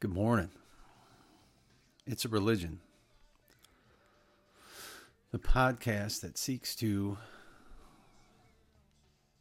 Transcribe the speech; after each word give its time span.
Good 0.00 0.14
morning. 0.14 0.48
It's 2.06 2.24
a 2.24 2.28
religion. 2.30 2.80
The 5.30 5.38
podcast 5.38 6.22
that 6.22 6.38
seeks 6.38 6.74
to 6.76 7.18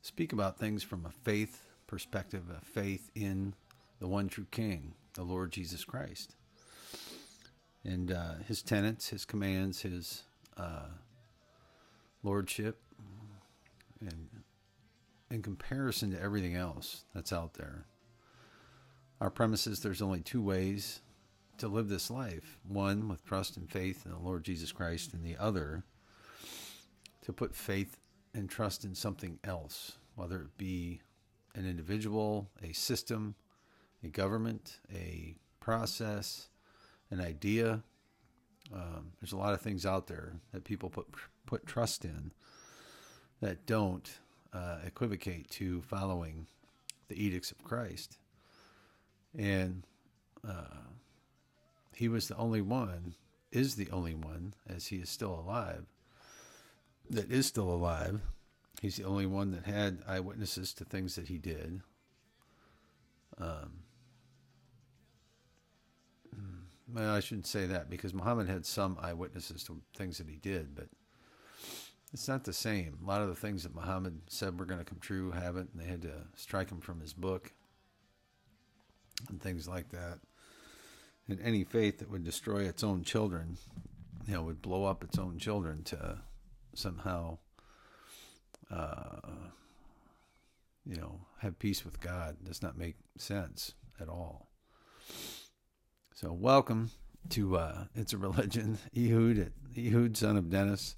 speak 0.02 0.34
about 0.34 0.60
things 0.60 0.84
from 0.84 1.06
a 1.06 1.12
faith 1.24 1.62
perspective, 1.88 2.44
a 2.50 2.60
faith 2.66 3.10
in 3.16 3.54
the 4.02 4.10
one 4.10 4.28
true 4.28 4.48
King, 4.52 4.96
the 5.14 5.24
Lord 5.24 5.54
Jesus 5.54 5.86
Christ. 5.86 6.36
And 7.86 8.12
uh, 8.12 8.34
his 8.46 8.62
tenets, 8.62 9.08
his 9.08 9.24
commands, 9.24 9.84
his 9.84 10.24
uh, 10.58 10.90
lordship, 12.22 12.82
and 14.02 14.28
in 15.32 15.42
comparison 15.42 16.12
to 16.12 16.22
everything 16.22 16.56
else 16.56 17.06
that's 17.16 17.32
out 17.32 17.54
there. 17.54 17.86
Our 19.22 19.30
premise 19.30 19.68
is 19.68 19.82
there's 19.82 20.02
only 20.02 20.22
two 20.22 20.42
ways 20.42 21.02
to 21.58 21.68
live 21.68 21.90
this 21.90 22.10
life 22.10 22.58
one 22.66 23.10
with 23.10 23.26
trust 23.26 23.58
and 23.58 23.70
faith 23.70 24.06
in 24.06 24.12
the 24.12 24.18
Lord 24.18 24.46
Jesus 24.46 24.72
Christ, 24.72 25.14
and 25.14 25.26
the 25.26 25.36
other 25.38 25.84
to 27.24 27.34
put 27.34 27.54
faith 27.54 27.98
and 28.34 28.50
trust 28.50 28.86
in 28.86 28.96
something 28.96 29.38
else, 29.44 29.98
whether 30.16 30.42
it 30.44 30.58
be 30.58 31.02
an 31.54 31.68
individual, 31.68 32.50
a 32.64 32.72
system, 32.72 33.36
a 34.04 34.08
government, 34.08 34.80
a 34.94 35.36
process, 35.60 36.48
an 37.12 37.20
idea. 37.20 37.84
Um, 38.74 39.12
there's 39.20 39.34
a 39.34 39.38
lot 39.38 39.54
of 39.54 39.60
things 39.60 39.86
out 39.86 40.08
there 40.08 40.34
that 40.54 40.64
people 40.64 40.90
put 40.90 41.08
put 41.46 41.66
trust 41.66 42.06
in 42.06 42.32
that 43.42 43.66
don't 43.66 44.20
uh, 44.54 44.78
equivocate 44.86 45.50
to 45.50 45.82
following 45.82 46.48
the 47.10 47.22
edicts 47.22 47.52
of 47.52 47.62
Christ. 47.66 48.18
And 49.38 49.84
uh, 50.48 50.90
he 51.94 52.08
was 52.08 52.28
the 52.28 52.38
only 52.38 52.62
one, 52.62 53.16
is 53.52 53.76
the 53.76 53.90
only 53.92 54.16
one, 54.16 54.54
as 54.68 54.88
he 54.88 54.98
is 54.98 55.10
still 55.10 55.34
alive, 55.34 55.86
that 57.10 57.32
is 57.32 57.46
still 57.46 57.70
alive. 57.70 58.22
He's 58.82 58.96
the 58.96 59.04
only 59.04 59.26
one 59.26 59.52
that 59.52 59.66
had 59.66 60.00
eyewitnesses 60.08 60.74
to 60.76 60.86
things 60.86 61.16
that 61.16 61.28
he 61.28 61.38
did. 61.38 61.82
Um, 63.38 63.72
hmm, 66.34 66.96
well, 66.96 67.14
I 67.14 67.20
shouldn't 67.20 67.48
say 67.48 67.66
that 67.66 67.90
because 67.90 68.14
Muhammad 68.14 68.48
had 68.48 68.66
some 68.66 68.98
eyewitnesses 69.02 69.64
to 69.66 69.82
things 69.96 70.18
that 70.18 70.30
he 70.30 70.38
did, 70.38 70.76
but 70.76 70.88
it's 72.14 72.28
not 72.28 72.44
the 72.44 72.54
same. 72.54 72.98
A 73.04 73.08
lot 73.08 73.22
of 73.22 73.28
the 73.28 73.36
things 73.36 73.64
that 73.64 73.76
Muhammad 73.76 74.22
said 74.28 74.60
were 74.60 74.66
going 74.66 74.80
to 74.80 74.86
come 74.86 75.00
true 75.00 75.32
haven't, 75.32 75.72
and 75.74 75.82
they 75.82 75.88
had 75.88 76.02
to 76.04 76.14
strike 76.36 76.72
him 76.72 76.80
from 76.80 77.02
his 77.02 77.14
book 77.14 77.52
and 79.28 79.42
things 79.42 79.68
like 79.68 79.90
that. 79.90 80.20
And 81.28 81.40
any 81.42 81.64
faith 81.64 82.00
that 82.00 82.10
would 82.10 82.24
destroy 82.24 82.64
its 82.64 82.84
own 82.84 83.04
children, 83.04 83.58
you 84.28 84.34
know, 84.34 84.44
would 84.44 84.62
blow 84.62 84.86
up 84.86 85.04
its 85.04 85.18
own 85.20 85.38
children 85.38 85.84
to 85.86 86.18
somehow, 86.74 87.38
uh, 88.72 89.20
you 90.86 90.96
know, 90.96 91.20
have 91.40 91.60
peace 91.60 91.86
with 91.86 92.00
God 92.00 92.38
does 92.44 92.62
not 92.62 92.78
make 92.78 92.96
sense 93.18 93.74
at 94.00 94.10
all. 94.10 94.48
So, 96.16 96.34
welcome 96.34 96.92
to 97.30 97.58
uh, 97.58 97.86
It's 97.96 98.14
a 98.14 98.18
Religion. 98.18 98.78
Ehud, 98.98 99.40
at, 99.40 99.52
Ehud, 99.78 100.18
son 100.18 100.36
of 100.36 100.50
Dennis. 100.50 100.96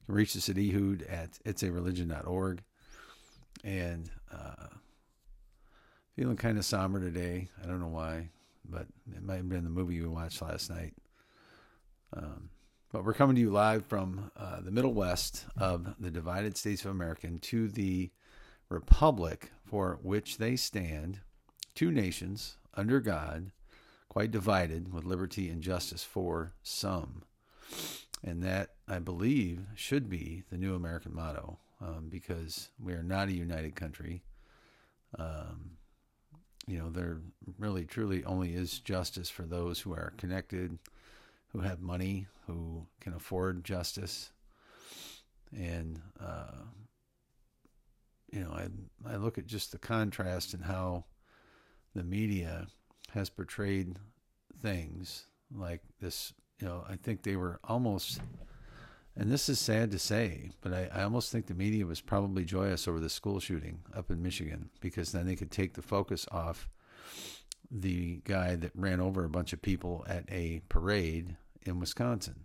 You 0.00 0.06
can 0.06 0.14
reach 0.14 0.36
us 0.36 0.48
at 0.48 0.56
Ehud 0.58 1.02
at 1.08 1.38
itsareligion.org. 1.44 2.62
And 3.64 4.10
uh, 4.32 4.68
feeling 6.16 6.36
kind 6.36 6.58
of 6.58 6.64
somber 6.64 7.00
today. 7.00 7.48
I 7.62 7.66
don't 7.66 7.80
know 7.80 7.88
why, 7.88 8.28
but 8.68 8.86
it 9.14 9.22
might 9.22 9.36
have 9.36 9.48
been 9.48 9.64
the 9.64 9.70
movie 9.70 10.00
we 10.00 10.06
watched 10.06 10.42
last 10.42 10.70
night. 10.70 10.94
Um, 12.14 12.50
but 12.92 13.04
we're 13.04 13.14
coming 13.14 13.36
to 13.36 13.40
you 13.40 13.50
live 13.50 13.86
from 13.86 14.30
uh, 14.36 14.60
the 14.60 14.70
Middle 14.70 14.92
West 14.92 15.46
of 15.56 15.94
the 15.98 16.10
divided 16.10 16.56
states 16.58 16.84
of 16.84 16.90
America 16.90 17.28
to 17.28 17.68
the 17.68 18.10
republic 18.68 19.50
for 19.64 19.98
which 20.02 20.36
they 20.36 20.56
stand, 20.56 21.20
two 21.74 21.90
nations 21.90 22.56
under 22.74 23.00
God, 23.00 23.52
quite 24.08 24.30
divided 24.30 24.92
with 24.92 25.04
liberty 25.04 25.48
and 25.48 25.62
justice 25.62 26.04
for 26.04 26.52
some. 26.62 27.22
And 28.22 28.42
that, 28.42 28.74
I 28.86 28.98
believe, 28.98 29.60
should 29.74 30.10
be 30.10 30.42
the 30.50 30.58
new 30.58 30.74
American 30.74 31.14
motto 31.14 31.58
um, 31.80 32.08
because 32.10 32.68
we 32.78 32.92
are 32.92 33.02
not 33.02 33.28
a 33.28 33.32
united 33.32 33.74
country. 33.74 34.22
Um, 35.18 35.78
you 36.66 36.78
know, 36.78 36.90
there 36.90 37.18
really 37.58 37.84
truly 37.84 38.24
only 38.24 38.54
is 38.54 38.78
justice 38.78 39.28
for 39.28 39.42
those 39.42 39.80
who 39.80 39.92
are 39.92 40.12
connected, 40.16 40.78
who 41.48 41.60
have 41.60 41.80
money, 41.80 42.26
who 42.46 42.86
can 43.00 43.14
afford 43.14 43.64
justice. 43.64 44.30
And, 45.54 46.00
uh, 46.20 46.62
you 48.30 48.40
know, 48.40 48.52
I, 48.52 48.68
I 49.12 49.16
look 49.16 49.38
at 49.38 49.46
just 49.46 49.72
the 49.72 49.78
contrast 49.78 50.54
in 50.54 50.60
how 50.60 51.04
the 51.94 52.04
media 52.04 52.68
has 53.10 53.28
portrayed 53.28 53.96
things 54.62 55.26
like 55.54 55.82
this. 56.00 56.32
You 56.60 56.68
know, 56.68 56.84
I 56.88 56.96
think 56.96 57.22
they 57.22 57.36
were 57.36 57.60
almost 57.64 58.20
and 59.16 59.30
this 59.30 59.48
is 59.48 59.58
sad 59.58 59.90
to 59.90 59.98
say, 59.98 60.50
but 60.62 60.72
I, 60.72 60.88
I, 60.92 61.02
almost 61.02 61.30
think 61.30 61.46
the 61.46 61.54
media 61.54 61.84
was 61.84 62.00
probably 62.00 62.44
joyous 62.44 62.88
over 62.88 62.98
the 62.98 63.10
school 63.10 63.40
shooting 63.40 63.80
up 63.94 64.10
in 64.10 64.22
Michigan 64.22 64.70
because 64.80 65.12
then 65.12 65.26
they 65.26 65.36
could 65.36 65.50
take 65.50 65.74
the 65.74 65.82
focus 65.82 66.26
off 66.32 66.68
the 67.70 68.20
guy 68.24 68.56
that 68.56 68.72
ran 68.74 69.00
over 69.00 69.24
a 69.24 69.30
bunch 69.30 69.52
of 69.52 69.60
people 69.60 70.04
at 70.08 70.24
a 70.30 70.62
parade 70.68 71.36
in 71.62 71.78
Wisconsin. 71.78 72.44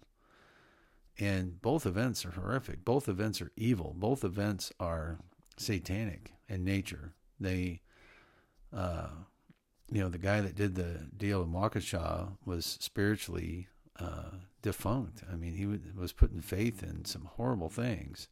And 1.19 1.61
both 1.61 1.85
events 1.85 2.25
are 2.25 2.31
horrific. 2.31 2.83
Both 2.83 3.07
events 3.07 3.41
are 3.41 3.51
evil. 3.55 3.95
Both 3.97 4.23
events 4.23 4.71
are 4.79 5.19
satanic 5.57 6.33
in 6.47 6.63
nature. 6.63 7.13
They, 7.39 7.81
uh, 8.73 9.07
you 9.89 10.01
know, 10.01 10.09
the 10.09 10.17
guy 10.17 10.41
that 10.41 10.55
did 10.55 10.75
the 10.75 11.07
deal 11.15 11.41
in 11.41 11.51
Waukesha 11.51 12.37
was 12.45 12.77
spiritually 12.79 13.67
uh, 13.99 14.37
defunct. 14.61 15.23
I 15.31 15.35
mean, 15.35 15.53
he 15.55 15.65
was 15.99 16.11
putting 16.11 16.41
faith 16.41 16.83
in 16.83 17.05
some 17.05 17.29
horrible 17.35 17.69
things. 17.69 18.27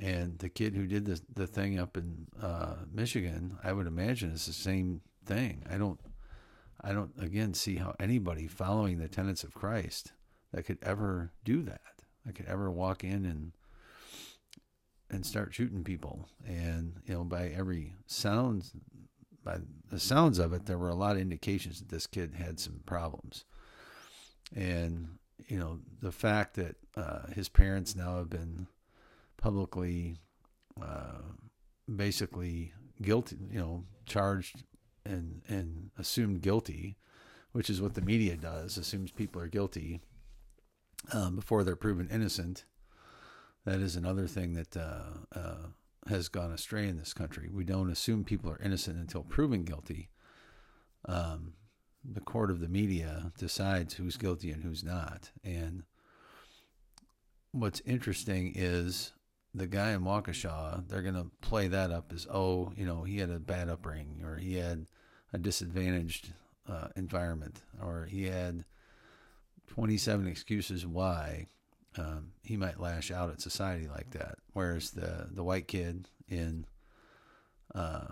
And 0.00 0.38
the 0.38 0.48
kid 0.48 0.74
who 0.74 0.86
did 0.86 1.06
the 1.06 1.20
the 1.32 1.46
thing 1.46 1.78
up 1.78 1.96
in 1.96 2.26
uh, 2.40 2.76
Michigan, 2.92 3.56
I 3.62 3.72
would 3.72 3.86
imagine 3.86 4.30
is 4.30 4.46
the 4.46 4.52
same 4.52 5.00
thing. 5.24 5.62
I 5.70 5.78
don't, 5.78 6.00
I 6.82 6.92
don't 6.92 7.12
again 7.20 7.54
see 7.54 7.76
how 7.76 7.94
anybody 7.98 8.46
following 8.46 8.98
the 8.98 9.08
tenets 9.08 9.44
of 9.44 9.54
Christ 9.54 10.12
that 10.52 10.64
could 10.64 10.78
ever 10.82 11.32
do 11.44 11.62
that. 11.62 11.80
I 12.28 12.32
could 12.32 12.46
ever 12.46 12.70
walk 12.70 13.04
in 13.04 13.24
and 13.24 13.52
and 15.08 15.24
start 15.24 15.54
shooting 15.54 15.84
people. 15.84 16.28
And 16.44 17.00
you 17.06 17.14
know, 17.14 17.24
by 17.24 17.48
every 17.48 17.94
sound, 18.06 18.70
by 19.44 19.58
the 19.88 20.00
sounds 20.00 20.38
of 20.38 20.52
it, 20.52 20.66
there 20.66 20.78
were 20.78 20.90
a 20.90 20.94
lot 20.94 21.16
of 21.16 21.22
indications 21.22 21.78
that 21.78 21.88
this 21.88 22.06
kid 22.06 22.34
had 22.34 22.58
some 22.58 22.80
problems 22.84 23.44
and 24.54 25.08
you 25.48 25.58
know 25.58 25.78
the 26.00 26.12
fact 26.12 26.54
that 26.54 26.76
uh, 26.96 27.26
his 27.34 27.48
parents 27.48 27.94
now 27.94 28.18
have 28.18 28.30
been 28.30 28.66
publicly 29.36 30.16
uh, 30.82 31.22
basically 31.94 32.72
guilty 33.02 33.36
you 33.50 33.58
know 33.58 33.84
charged 34.06 34.64
and 35.04 35.42
and 35.48 35.90
assumed 35.98 36.40
guilty 36.40 36.96
which 37.52 37.70
is 37.70 37.80
what 37.80 37.94
the 37.94 38.00
media 38.00 38.36
does 38.36 38.76
assumes 38.76 39.10
people 39.10 39.40
are 39.40 39.48
guilty 39.48 40.00
um, 41.12 41.36
before 41.36 41.62
they're 41.62 41.76
proven 41.76 42.08
innocent 42.10 42.64
that 43.64 43.80
is 43.80 43.96
another 43.96 44.26
thing 44.26 44.54
that 44.54 44.76
uh, 44.76 45.38
uh 45.38 45.66
has 46.08 46.28
gone 46.28 46.52
astray 46.52 46.88
in 46.88 46.96
this 46.96 47.12
country. 47.12 47.48
We 47.52 47.64
don't 47.64 47.90
assume 47.90 48.24
people 48.24 48.50
are 48.50 48.60
innocent 48.62 48.98
until 48.98 49.22
proven 49.22 49.64
guilty. 49.64 50.10
Um, 51.06 51.54
the 52.12 52.20
court 52.20 52.50
of 52.50 52.60
the 52.60 52.68
media 52.68 53.32
decides 53.38 53.94
who's 53.94 54.16
guilty 54.16 54.50
and 54.50 54.62
who's 54.62 54.84
not. 54.84 55.30
And 55.44 55.84
what's 57.52 57.80
interesting 57.80 58.52
is 58.54 59.12
the 59.54 59.66
guy 59.66 59.92
in 59.92 60.02
Waukesha, 60.02 60.86
they're 60.88 61.02
going 61.02 61.14
to 61.14 61.30
play 61.40 61.68
that 61.68 61.90
up 61.90 62.12
as, 62.14 62.26
oh, 62.32 62.72
you 62.76 62.84
know, 62.84 63.02
he 63.02 63.18
had 63.18 63.30
a 63.30 63.38
bad 63.38 63.68
upbringing 63.68 64.22
or 64.22 64.36
he 64.36 64.56
had 64.56 64.86
a 65.32 65.38
disadvantaged 65.38 66.32
uh, 66.68 66.88
environment 66.96 67.62
or 67.82 68.06
he 68.10 68.24
had 68.24 68.64
27 69.68 70.26
excuses 70.26 70.86
why 70.86 71.46
um, 71.98 72.32
he 72.42 72.56
might 72.56 72.80
lash 72.80 73.10
out 73.10 73.30
at 73.30 73.40
society 73.40 73.88
like 73.88 74.10
that. 74.10 74.36
Whereas 74.52 74.90
the, 74.90 75.28
the 75.30 75.42
white 75.42 75.66
kid 75.66 76.08
in 76.28 76.66
uh, 77.74 78.08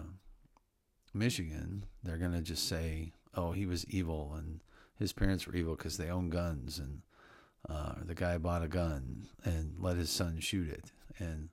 Michigan, 1.13 1.85
they're 2.03 2.17
going 2.17 2.33
to 2.33 2.43
just 2.43 2.69
say, 2.69 3.13
oh, 3.37 3.53
he 3.53 3.67
was 3.67 3.87
evil 3.87 4.35
and 4.37 4.61
his 4.99 5.13
parents 5.13 5.47
were 5.47 5.55
evil 5.55 5.75
because 5.75 5.97
they 5.97 6.11
own 6.11 6.31
guns 6.31 6.79
and 6.79 7.03
uh, 7.69 7.95
the 8.05 8.15
guy 8.15 8.39
bought 8.39 8.63
a 8.63 8.69
gun 8.69 9.27
and 9.45 9.75
let 9.79 9.97
his 9.97 10.11
son 10.11 10.39
shoot 10.41 10.69
it. 10.69 10.93
And, 11.19 11.49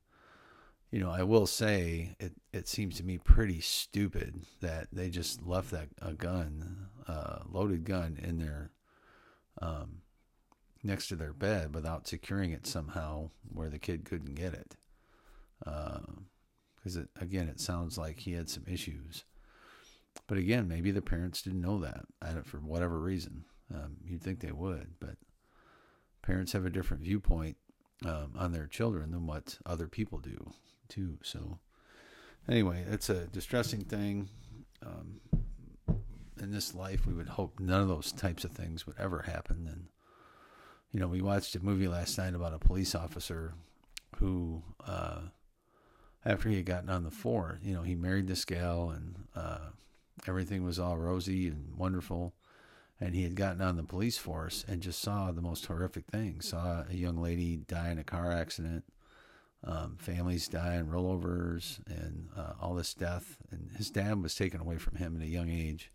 you 0.92 1.00
know, 1.00 1.10
I 1.10 1.24
will 1.24 1.48
say 1.48 2.16
it, 2.20 2.34
it 2.52 2.68
seems 2.68 2.98
to 2.98 3.04
me 3.04 3.18
pretty 3.18 3.62
stupid 3.62 4.42
that 4.60 4.88
they 4.92 5.10
just 5.10 5.46
left 5.46 5.72
that 5.72 5.88
a 6.02 6.14
gun 6.14 6.88
a 7.08 7.42
loaded 7.50 7.84
gun 7.86 8.18
in 8.22 8.40
their 8.40 8.72
um, 9.62 10.02
next 10.84 11.08
to 11.08 11.16
their 11.16 11.34
bed 11.34 11.74
without 11.74 12.08
securing 12.08 12.52
it 12.52 12.66
somehow 12.66 13.30
where 13.54 13.70
the 13.70 13.80
kid 13.80 14.06
couldn't 14.06 14.36
get 14.36 14.54
it. 14.54 14.76
Because 15.60 16.98
uh, 16.98 17.02
it, 17.02 17.10
again, 17.20 17.48
it 17.48 17.60
sounds 17.60 17.98
like 17.98 18.20
he 18.20 18.34
had 18.34 18.50
some 18.50 18.64
issues. 18.68 19.24
But 20.28 20.38
again, 20.38 20.68
maybe 20.68 20.92
the 20.92 21.02
parents 21.02 21.42
didn't 21.42 21.62
know 21.62 21.80
that 21.80 22.06
for 22.46 22.58
whatever 22.58 23.00
reason. 23.00 23.46
Um, 23.74 23.98
you'd 24.06 24.22
think 24.22 24.40
they 24.40 24.52
would, 24.52 24.96
but 25.00 25.16
parents 26.22 26.52
have 26.52 26.66
a 26.66 26.70
different 26.70 27.04
viewpoint 27.04 27.58
um, 28.06 28.34
on 28.38 28.52
their 28.52 28.68
children 28.68 29.12
than 29.12 29.28
what 29.28 29.58
other 29.66 29.88
people 29.88 30.20
do, 30.20 30.52
too. 30.90 31.18
So, 31.24 31.60
anyway, 32.50 32.84
it's 32.90 33.10
a 33.10 33.28
distressing 33.28 33.82
thing. 33.86 34.30
Um, 34.86 35.22
in 36.42 36.52
this 36.52 36.74
life, 36.74 37.06
we 37.06 37.14
would 37.14 37.30
hope 37.30 37.60
none 37.60 37.82
of 37.82 37.88
those 37.88 38.12
types 38.12 38.44
of 38.44 38.52
things 38.52 38.86
would 38.88 38.98
ever 39.00 39.22
happen. 39.22 39.68
And 39.72 39.88
you 40.92 41.00
know, 41.00 41.08
we 41.08 41.22
watched 41.22 41.56
a 41.56 41.64
movie 41.64 41.88
last 41.88 42.18
night 42.18 42.36
about 42.36 42.54
a 42.54 42.60
police 42.60 42.96
officer 42.96 43.54
who, 44.18 44.62
uh, 44.86 45.22
after 46.26 46.50
he 46.50 46.58
had 46.58 46.66
gotten 46.66 46.90
on 46.90 47.04
the 47.04 47.12
force, 47.12 47.60
you 47.64 47.74
know, 47.74 47.82
he 47.82 47.96
married 47.96 48.28
this 48.28 48.44
gal 48.44 48.90
and 48.90 49.16
uh, 49.36 49.70
everything 50.28 50.64
was 50.64 50.80
all 50.80 50.98
rosy 50.98 51.48
and 51.48 51.76
wonderful. 51.78 52.34
And 53.00 53.16
he 53.16 53.24
had 53.24 53.36
gotten 53.36 53.62
on 53.62 53.78
the 53.78 53.84
police 53.84 54.18
force 54.18 54.64
and 54.68 54.82
just 54.82 55.02
saw 55.02 55.32
the 55.32 55.42
most 55.42 55.66
horrific 55.66 56.06
things. 56.06 56.50
Saw 56.50 56.84
a 56.88 56.94
young 56.94 57.18
lady 57.18 57.58
die 57.58 57.90
in 57.90 57.98
a 57.98 58.04
car 58.04 58.32
accident, 58.32 58.84
um, 59.64 59.96
families 59.98 60.48
die 60.48 60.76
in 60.76 60.88
rollovers, 60.88 61.80
and 61.88 62.30
uh, 62.38 62.54
all 62.62 62.76
this 62.76 62.94
death. 62.94 63.38
And 63.50 63.72
his 63.76 63.90
dad 63.90 64.22
was 64.22 64.36
taken 64.36 64.62
away 64.62 64.78
from 64.78 64.98
him 64.98 65.16
at 65.16 65.24
a 65.24 65.30
young 65.30 65.50
age. 65.50 65.92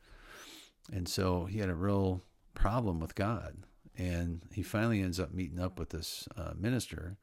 And 0.92 1.08
so 1.08 1.44
he 1.44 1.60
had 1.60 1.68
a 1.68 1.74
real 1.74 2.22
problem 2.54 2.98
with 2.98 3.14
God 3.14 3.58
and 3.98 4.42
he 4.52 4.62
finally 4.62 5.00
ends 5.00 5.18
up 5.18 5.32
meeting 5.32 5.58
up 5.58 5.78
with 5.78 5.90
this 5.90 6.28
uh, 6.36 6.52
minister. 6.56 7.16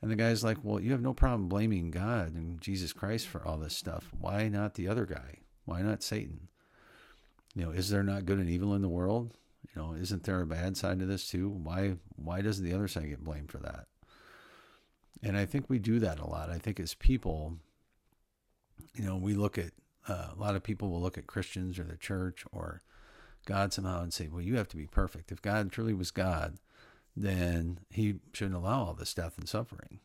And 0.00 0.10
the 0.10 0.16
guy's 0.16 0.44
like, 0.44 0.58
Well, 0.62 0.80
you 0.80 0.92
have 0.92 1.02
no 1.02 1.14
problem 1.14 1.48
blaming 1.48 1.90
God 1.90 2.34
and 2.34 2.60
Jesus 2.60 2.92
Christ 2.92 3.26
for 3.26 3.44
all 3.44 3.58
this 3.58 3.76
stuff. 3.76 4.10
Why 4.18 4.48
not 4.48 4.74
the 4.74 4.88
other 4.88 5.06
guy? 5.06 5.38
Why 5.68 5.82
not 5.82 6.02
Satan? 6.02 6.48
You 7.54 7.66
know, 7.66 7.70
is 7.72 7.90
there 7.90 8.02
not 8.02 8.24
good 8.24 8.38
and 8.38 8.48
evil 8.48 8.74
in 8.74 8.80
the 8.80 8.88
world? 8.88 9.34
You 9.74 9.82
know, 9.82 9.92
isn't 9.92 10.22
there 10.22 10.40
a 10.40 10.46
bad 10.46 10.78
side 10.78 10.98
to 11.00 11.04
this 11.04 11.28
too? 11.28 11.50
Why 11.50 11.96
why 12.16 12.40
doesn't 12.40 12.64
the 12.64 12.72
other 12.72 12.88
side 12.88 13.10
get 13.10 13.22
blamed 13.22 13.50
for 13.50 13.58
that? 13.58 13.86
And 15.22 15.36
I 15.36 15.44
think 15.44 15.68
we 15.68 15.78
do 15.78 15.98
that 15.98 16.20
a 16.20 16.26
lot. 16.26 16.48
I 16.48 16.56
think 16.56 16.80
as 16.80 16.94
people, 16.94 17.58
you 18.94 19.04
know, 19.04 19.16
we 19.16 19.34
look 19.34 19.58
at 19.58 19.72
uh, 20.08 20.28
a 20.34 20.40
lot 20.40 20.56
of 20.56 20.62
people 20.62 20.88
will 20.88 21.02
look 21.02 21.18
at 21.18 21.26
Christians 21.26 21.78
or 21.78 21.84
the 21.84 21.96
church 21.96 22.46
or 22.50 22.80
God 23.44 23.74
somehow 23.74 24.02
and 24.02 24.12
say, 24.12 24.28
well, 24.28 24.40
you 24.40 24.56
have 24.56 24.68
to 24.68 24.76
be 24.76 24.86
perfect. 24.86 25.30
If 25.30 25.42
God 25.42 25.70
truly 25.70 25.92
was 25.92 26.10
God, 26.10 26.56
then 27.14 27.80
he 27.90 28.20
shouldn't 28.32 28.56
allow 28.56 28.84
all 28.84 28.94
this 28.94 29.12
death 29.12 29.36
and 29.36 29.48
suffering. 29.48 30.00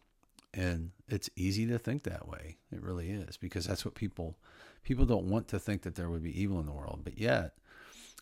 And 0.54 0.92
it's 1.08 1.30
easy 1.38 1.66
to 1.68 1.80
think 1.80 2.04
that 2.04 2.28
way. 2.28 2.58
It 2.72 2.82
really 2.82 3.12
is 3.12 3.38
because 3.38 3.66
that's 3.66 3.86
what 3.86 3.96
people 3.96 4.36
people 4.84 5.06
don't 5.06 5.26
want 5.26 5.48
to 5.50 5.60
think 5.60 5.82
that 5.84 5.96
there 5.96 6.10
would 6.10 6.24
be 6.24 6.40
evil 6.40 6.60
in 6.60 6.66
the 6.66 6.72
world. 6.72 7.02
But 7.04 7.18
yet, 7.18 7.54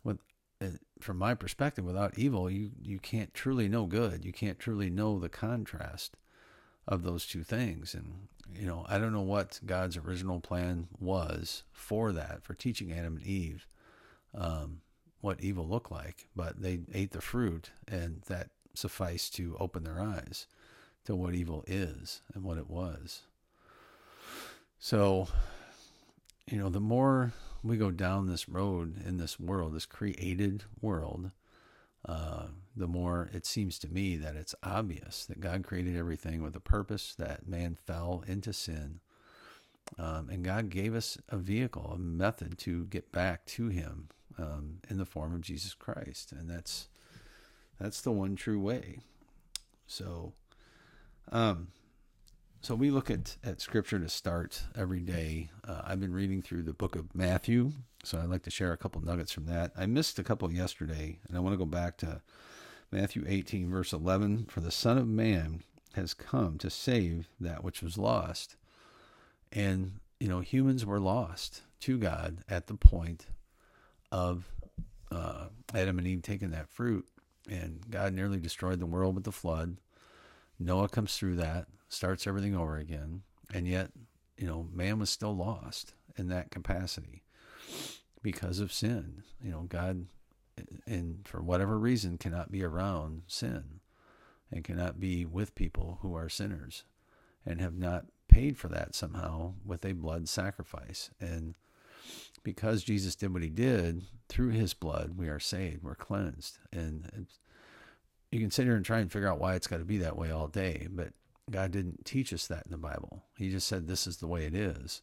with 0.04 0.20
uh, 0.62 0.68
from 1.00 1.18
my 1.18 1.34
perspective, 1.34 1.86
without 1.86 2.18
evil, 2.18 2.50
you 2.50 2.72
you 2.82 3.00
can't 3.00 3.34
truly 3.34 3.68
know 3.68 3.86
good. 3.86 4.26
You 4.26 4.32
can't 4.32 4.60
truly 4.60 4.90
know 4.90 5.20
the 5.20 5.30
contrast 5.30 6.18
of 6.88 7.04
those 7.04 7.26
two 7.26 7.44
things. 7.44 7.94
And 7.94 8.28
you 8.54 8.66
know, 8.66 8.86
I 8.88 8.98
don't 8.98 9.14
know 9.14 9.22
what 9.22 9.60
God's 9.66 9.98
original 9.98 10.40
plan 10.40 10.88
was 11.00 11.64
for 11.72 12.12
that, 12.12 12.44
for 12.44 12.54
teaching 12.54 12.92
Adam 12.92 13.18
and 13.18 13.26
Eve. 13.26 13.68
Um, 14.34 14.82
what 15.22 15.42
evil 15.42 15.68
looked 15.68 15.92
like, 15.92 16.28
but 16.36 16.62
they 16.62 16.80
ate 16.94 17.12
the 17.12 17.22
fruit, 17.22 17.72
and 17.88 18.22
that 18.28 18.50
sufficed 18.74 19.36
to 19.36 19.56
open 19.60 19.84
their 19.84 20.00
eyes 20.00 20.48
to 21.06 21.16
what 21.16 21.36
evil 21.36 21.64
is 21.68 22.22
and 22.34 22.44
what 22.44 22.58
it 22.58 22.70
was. 22.70 23.24
So, 24.80 25.28
you 26.52 26.58
know, 26.58 26.70
the 26.70 26.80
more 26.80 27.34
we 27.64 27.78
go 27.78 27.92
down 27.92 28.28
this 28.28 28.50
road 28.50 29.06
in 29.06 29.18
this 29.18 29.40
world, 29.40 29.74
this 29.74 29.86
created 29.86 30.66
world, 30.82 31.32
uh, 32.08 32.48
the 32.76 32.88
more 32.88 33.30
it 33.32 33.46
seems 33.46 33.80
to 33.80 33.88
me 33.88 34.18
that 34.18 34.36
it's 34.36 34.56
obvious 34.64 35.26
that 35.26 35.40
God 35.40 35.64
created 35.64 35.96
everything 35.96 36.42
with 36.42 36.56
a 36.56 36.60
purpose, 36.60 37.16
that 37.18 37.48
man 37.48 37.76
fell 37.76 38.24
into 38.28 38.52
sin. 38.52 39.00
Um, 39.98 40.30
and 40.30 40.44
God 40.44 40.70
gave 40.70 40.96
us 40.96 41.18
a 41.30 41.38
vehicle, 41.38 41.92
a 41.94 41.98
method 41.98 42.58
to 42.60 42.86
get 42.86 43.12
back 43.12 43.46
to 43.48 43.68
Him 43.68 44.10
um, 44.38 44.78
in 44.90 44.98
the 44.98 45.06
form 45.06 45.34
of 45.34 45.42
Jesus 45.42 45.74
Christ, 45.74 46.32
and 46.32 46.50
that's 46.50 46.88
that's 47.80 48.02
the 48.02 48.12
one 48.12 48.36
true 48.36 48.60
way. 48.60 49.00
So, 49.88 50.34
um, 51.32 51.70
so 52.62 52.76
we 52.76 52.92
look 52.92 53.10
at 53.10 53.38
at 53.44 53.60
Scripture 53.60 54.00
to 54.00 54.08
start 54.08 54.62
every 54.76 55.00
day. 55.00 55.50
Uh, 55.68 55.82
I've 55.84 56.00
been 56.00 56.14
reading 56.14 56.42
through 56.44 56.64
the 56.64 56.74
book 56.74 56.96
of 56.96 57.16
Matthew, 57.16 57.72
so 58.04 58.20
I'd 58.20 58.30
like 58.30 58.44
to 58.44 58.52
share 58.52 58.72
a 58.72 58.78
couple 58.78 59.02
nuggets 59.02 59.32
from 59.32 59.46
that. 59.46 59.72
I 59.76 59.88
missed 59.88 60.20
a 60.20 60.24
couple 60.24 60.52
yesterday, 60.52 61.20
and 61.28 61.36
I 61.36 61.40
want 61.40 61.54
to 61.54 61.58
go 61.58 61.66
back 61.66 61.98
to 61.98 62.22
Matthew 62.92 63.24
18, 63.28 63.72
verse 63.72 63.94
11. 63.94 64.46
For 64.46 64.60
the 64.60 64.72
Son 64.72 65.00
of 65.00 65.08
Man 65.08 65.64
has 65.96 66.14
come 66.14 66.60
to 66.60 66.70
save 66.70 67.30
that 67.40 67.64
which 67.64 67.82
was 67.82 67.98
lost, 67.98 68.58
and 69.52 70.00
you 70.20 70.28
know 70.28 70.42
humans 70.42 70.86
were 70.86 71.00
lost 71.00 71.64
to 71.82 71.98
God 71.98 72.44
at 72.48 72.68
the 72.68 72.76
point 72.76 73.26
of 74.12 74.48
uh, 75.12 75.48
Adam 75.74 75.98
and 75.98 76.08
Eve 76.08 76.22
taking 76.22 76.52
that 76.52 76.70
fruit, 76.70 77.08
and 77.50 77.82
God 77.90 78.14
nearly 78.14 78.40
destroyed 78.40 78.80
the 78.80 78.86
world 78.86 79.16
with 79.16 79.24
the 79.24 79.32
flood. 79.32 79.78
Noah 80.66 80.90
comes 80.90 81.18
through 81.18 81.36
that, 81.38 81.68
starts 81.90 82.28
everything 82.28 82.56
over 82.56 82.78
again, 82.78 83.24
and 83.54 83.68
yet, 83.68 83.92
you 84.38 84.48
know, 84.48 84.68
man 84.74 85.00
was 85.00 85.10
still 85.10 85.36
lost 85.36 85.94
in 86.18 86.28
that 86.30 86.52
capacity 86.52 87.24
because 88.22 88.60
of 88.60 88.72
sin. 88.72 89.24
You 89.44 89.52
know, 89.52 89.62
God, 89.68 90.06
and 90.86 91.20
for 91.28 91.42
whatever 91.42 91.78
reason, 91.78 92.18
cannot 92.18 92.52
be 92.52 92.64
around 92.64 93.24
sin 93.28 93.80
and 94.52 94.64
cannot 94.64 95.00
be 95.00 95.26
with 95.26 95.56
people 95.56 96.00
who 96.02 96.16
are 96.16 96.30
sinners 96.30 96.84
and 97.46 97.62
have 97.62 97.78
not 97.78 98.06
paid 98.28 98.58
for 98.58 98.68
that 98.68 98.96
somehow 98.96 99.54
with 99.66 99.86
a 99.86 99.94
blood 99.94 100.30
sacrifice. 100.30 101.10
And 101.20 101.56
because 102.44 102.84
Jesus 102.84 103.16
did 103.16 103.34
what 103.34 103.44
he 103.44 103.50
did 103.50 104.04
through 104.30 104.50
his 104.50 104.74
blood, 104.74 105.14
we 105.18 105.28
are 105.28 105.40
saved, 105.40 105.84
we're 105.84 105.96
cleansed. 105.96 106.60
And 106.72 107.28
you 108.32 108.40
can 108.40 108.52
sit 108.52 108.66
here 108.66 108.76
and 108.76 108.86
try 108.86 109.00
and 109.00 109.12
figure 109.12 109.28
out 109.28 109.40
why 109.40 109.56
it's 109.56 109.68
got 109.68 109.78
to 109.78 109.86
be 109.86 109.98
that 109.98 110.18
way 110.18 110.32
all 110.32 110.48
day, 110.48 110.88
but 110.90 111.10
God 111.50 111.72
didn't 111.72 112.06
teach 112.06 112.34
us 112.34 112.48
that 112.48 112.66
in 112.66 112.72
the 112.72 112.78
Bible. 112.78 113.26
He 113.38 113.50
just 113.50 113.68
said 113.68 113.88
this 113.88 114.08
is 114.08 114.18
the 114.18 114.28
way 114.28 114.46
it 114.46 114.56
is. 114.56 115.02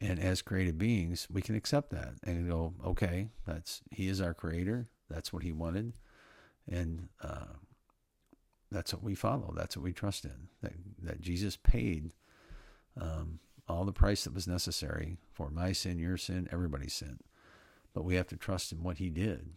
And 0.00 0.18
as 0.18 0.42
created 0.42 0.78
beings, 0.78 1.26
we 1.30 1.42
can 1.42 1.54
accept 1.54 1.90
that 1.90 2.14
and 2.24 2.48
go, 2.48 2.74
okay, 2.84 3.28
that's 3.46 3.82
he 3.90 4.08
is 4.08 4.20
our 4.20 4.32
creator. 4.32 4.88
That's 5.10 5.32
what 5.32 5.42
he 5.42 5.52
wanted. 5.52 5.94
And 6.70 7.08
uh, 7.22 7.54
that's 8.70 8.94
what 8.94 9.02
we 9.02 9.14
follow. 9.14 9.52
That's 9.56 9.76
what 9.76 9.84
we 9.84 9.92
trust 9.92 10.24
in. 10.24 10.48
That 10.62 10.72
that 11.02 11.20
Jesus 11.20 11.56
paid 11.56 12.12
um, 12.98 13.40
all 13.68 13.84
the 13.84 13.92
price 13.92 14.24
that 14.24 14.34
was 14.34 14.46
necessary 14.46 15.18
for 15.32 15.50
my 15.50 15.72
sin, 15.72 15.98
your 15.98 16.16
sin, 16.16 16.48
everybody's 16.52 16.94
sin. 16.94 17.18
But 17.92 18.04
we 18.04 18.14
have 18.14 18.28
to 18.28 18.36
trust 18.36 18.72
in 18.72 18.82
what 18.82 18.98
he 18.98 19.10
did 19.10 19.50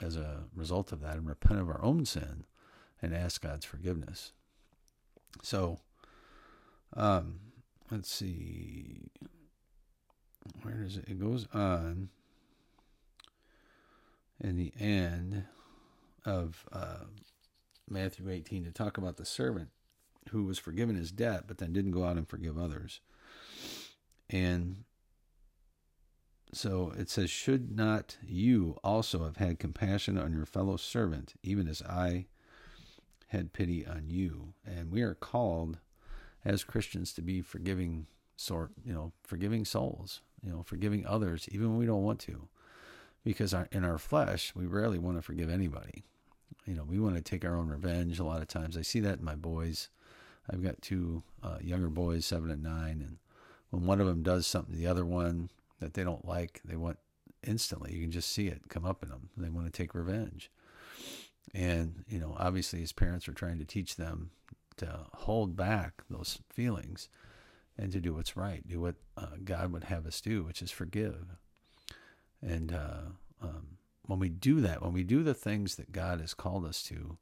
as 0.00 0.16
a 0.16 0.44
result 0.54 0.92
of 0.92 1.00
that 1.00 1.16
and 1.16 1.28
repent 1.28 1.60
of 1.60 1.68
our 1.68 1.82
own 1.82 2.04
sin 2.04 2.44
and 3.02 3.14
ask 3.14 3.42
God's 3.42 3.64
forgiveness. 3.64 4.32
So, 5.42 5.78
um, 6.94 7.40
let's 7.90 8.10
see. 8.10 9.10
Where 10.62 10.74
does 10.74 10.96
it? 10.96 11.04
It 11.08 11.20
goes 11.20 11.46
on 11.52 12.08
in 14.42 14.56
the 14.56 14.72
end 14.78 15.44
of 16.24 16.64
uh, 16.72 17.04
Matthew 17.88 18.28
18 18.28 18.64
to 18.64 18.72
talk 18.72 18.98
about 18.98 19.16
the 19.16 19.24
servant 19.24 19.68
who 20.30 20.44
was 20.44 20.58
forgiven 20.58 20.96
his 20.96 21.10
debt, 21.10 21.44
but 21.46 21.58
then 21.58 21.72
didn't 21.72 21.92
go 21.92 22.04
out 22.04 22.16
and 22.16 22.28
forgive 22.28 22.58
others. 22.58 23.00
And 24.28 24.84
so 26.52 26.92
it 26.96 27.08
says, 27.08 27.30
Should 27.30 27.76
not 27.76 28.16
you 28.26 28.78
also 28.82 29.24
have 29.24 29.36
had 29.36 29.58
compassion 29.58 30.18
on 30.18 30.32
your 30.32 30.46
fellow 30.46 30.76
servant, 30.76 31.34
even 31.42 31.68
as 31.68 31.82
I 31.82 32.26
had 33.28 33.52
pity 33.52 33.86
on 33.86 34.04
you? 34.08 34.54
And 34.64 34.90
we 34.90 35.02
are 35.02 35.14
called 35.14 35.78
as 36.44 36.64
Christians 36.64 37.12
to 37.14 37.22
be 37.22 37.40
forgiving 37.42 38.06
sort, 38.36 38.70
you 38.84 38.92
know, 38.92 39.12
forgiving 39.22 39.64
souls, 39.64 40.22
you 40.42 40.50
know, 40.50 40.62
forgiving 40.62 41.06
others, 41.06 41.48
even 41.52 41.70
when 41.70 41.78
we 41.78 41.86
don't 41.86 42.04
want 42.04 42.20
to. 42.20 42.48
Because 43.22 43.52
our, 43.52 43.68
in 43.70 43.84
our 43.84 43.98
flesh, 43.98 44.54
we 44.54 44.66
rarely 44.66 44.98
want 44.98 45.18
to 45.18 45.22
forgive 45.22 45.50
anybody. 45.50 46.04
You 46.64 46.74
know, 46.74 46.84
we 46.84 46.98
want 46.98 47.16
to 47.16 47.22
take 47.22 47.44
our 47.44 47.56
own 47.56 47.68
revenge 47.68 48.18
a 48.18 48.24
lot 48.24 48.40
of 48.40 48.48
times. 48.48 48.76
I 48.76 48.82
see 48.82 49.00
that 49.00 49.18
in 49.18 49.24
my 49.24 49.34
boys. 49.34 49.88
I've 50.50 50.62
got 50.62 50.80
two 50.80 51.22
uh, 51.42 51.58
younger 51.60 51.90
boys, 51.90 52.24
seven 52.24 52.50
and 52.50 52.62
nine, 52.62 53.04
and 53.06 53.18
when 53.68 53.86
one 53.86 54.00
of 54.00 54.06
them 54.06 54.22
does 54.22 54.46
something 54.46 54.76
the 54.76 54.86
other 54.86 55.04
one 55.04 55.50
that 55.80 55.94
they 55.94 56.04
don't 56.04 56.24
like, 56.24 56.60
they 56.64 56.76
want 56.76 56.98
instantly. 57.46 57.94
You 57.94 58.02
can 58.02 58.10
just 58.10 58.30
see 58.30 58.46
it 58.48 58.68
come 58.68 58.84
up 58.84 59.02
in 59.02 59.08
them. 59.08 59.30
They 59.36 59.48
want 59.48 59.66
to 59.66 59.72
take 59.72 59.94
revenge. 59.94 60.50
And, 61.54 62.04
you 62.08 62.18
know, 62.18 62.36
obviously 62.38 62.80
his 62.80 62.92
parents 62.92 63.28
are 63.28 63.32
trying 63.32 63.58
to 63.58 63.64
teach 63.64 63.96
them 63.96 64.30
to 64.76 65.06
hold 65.12 65.56
back 65.56 66.02
those 66.08 66.38
feelings 66.50 67.08
and 67.76 67.92
to 67.92 68.00
do 68.00 68.14
what's 68.14 68.36
right, 68.36 68.66
do 68.66 68.80
what 68.80 68.96
uh, 69.16 69.36
God 69.42 69.72
would 69.72 69.84
have 69.84 70.06
us 70.06 70.20
do, 70.20 70.44
which 70.44 70.62
is 70.62 70.70
forgive. 70.70 71.36
And 72.42 72.72
uh, 72.72 73.12
um, 73.42 73.78
when 74.06 74.18
we 74.18 74.28
do 74.28 74.60
that, 74.60 74.82
when 74.82 74.92
we 74.92 75.02
do 75.02 75.22
the 75.22 75.34
things 75.34 75.76
that 75.76 75.92
God 75.92 76.20
has 76.20 76.34
called 76.34 76.66
us 76.66 76.82
to, 76.84 77.18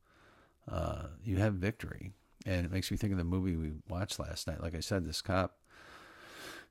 uh, 0.71 1.09
you 1.23 1.37
have 1.37 1.55
victory. 1.55 2.13
And 2.47 2.65
it 2.65 2.73
makes 2.73 2.91
me 2.91 2.97
think 2.97 3.13
of 3.13 3.19
the 3.19 3.25
movie 3.25 3.57
we 3.57 3.73
watched 3.89 4.19
last 4.19 4.47
night. 4.47 4.63
Like 4.63 4.75
I 4.75 4.81
said, 4.81 5.05
this 5.05 5.21
cop, 5.21 5.58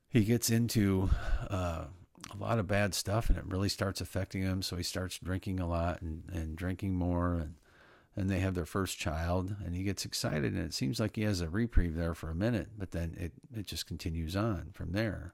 he 0.09 0.23
gets 0.23 0.49
into 0.49 1.09
uh, 1.49 1.85
a 2.33 2.37
lot 2.37 2.59
of 2.59 2.67
bad 2.67 2.93
stuff 2.93 3.29
and 3.29 3.37
it 3.37 3.45
really 3.45 3.69
starts 3.69 4.01
affecting 4.01 4.41
him. 4.41 4.61
So 4.61 4.75
he 4.75 4.83
starts 4.83 5.19
drinking 5.19 5.59
a 5.59 5.67
lot 5.67 6.01
and, 6.01 6.23
and 6.31 6.55
drinking 6.55 6.95
more. 6.95 7.35
And, 7.35 7.55
and 8.15 8.29
they 8.29 8.39
have 8.39 8.55
their 8.55 8.65
first 8.65 8.97
child 8.97 9.55
and 9.63 9.75
he 9.75 9.83
gets 9.83 10.05
excited. 10.05 10.53
And 10.53 10.65
it 10.65 10.73
seems 10.73 10.99
like 10.99 11.15
he 11.15 11.23
has 11.23 11.41
a 11.41 11.49
reprieve 11.49 11.95
there 11.95 12.15
for 12.15 12.29
a 12.29 12.35
minute, 12.35 12.69
but 12.77 12.91
then 12.91 13.15
it, 13.19 13.33
it 13.55 13.67
just 13.67 13.85
continues 13.85 14.35
on 14.35 14.71
from 14.73 14.91
there. 14.91 15.33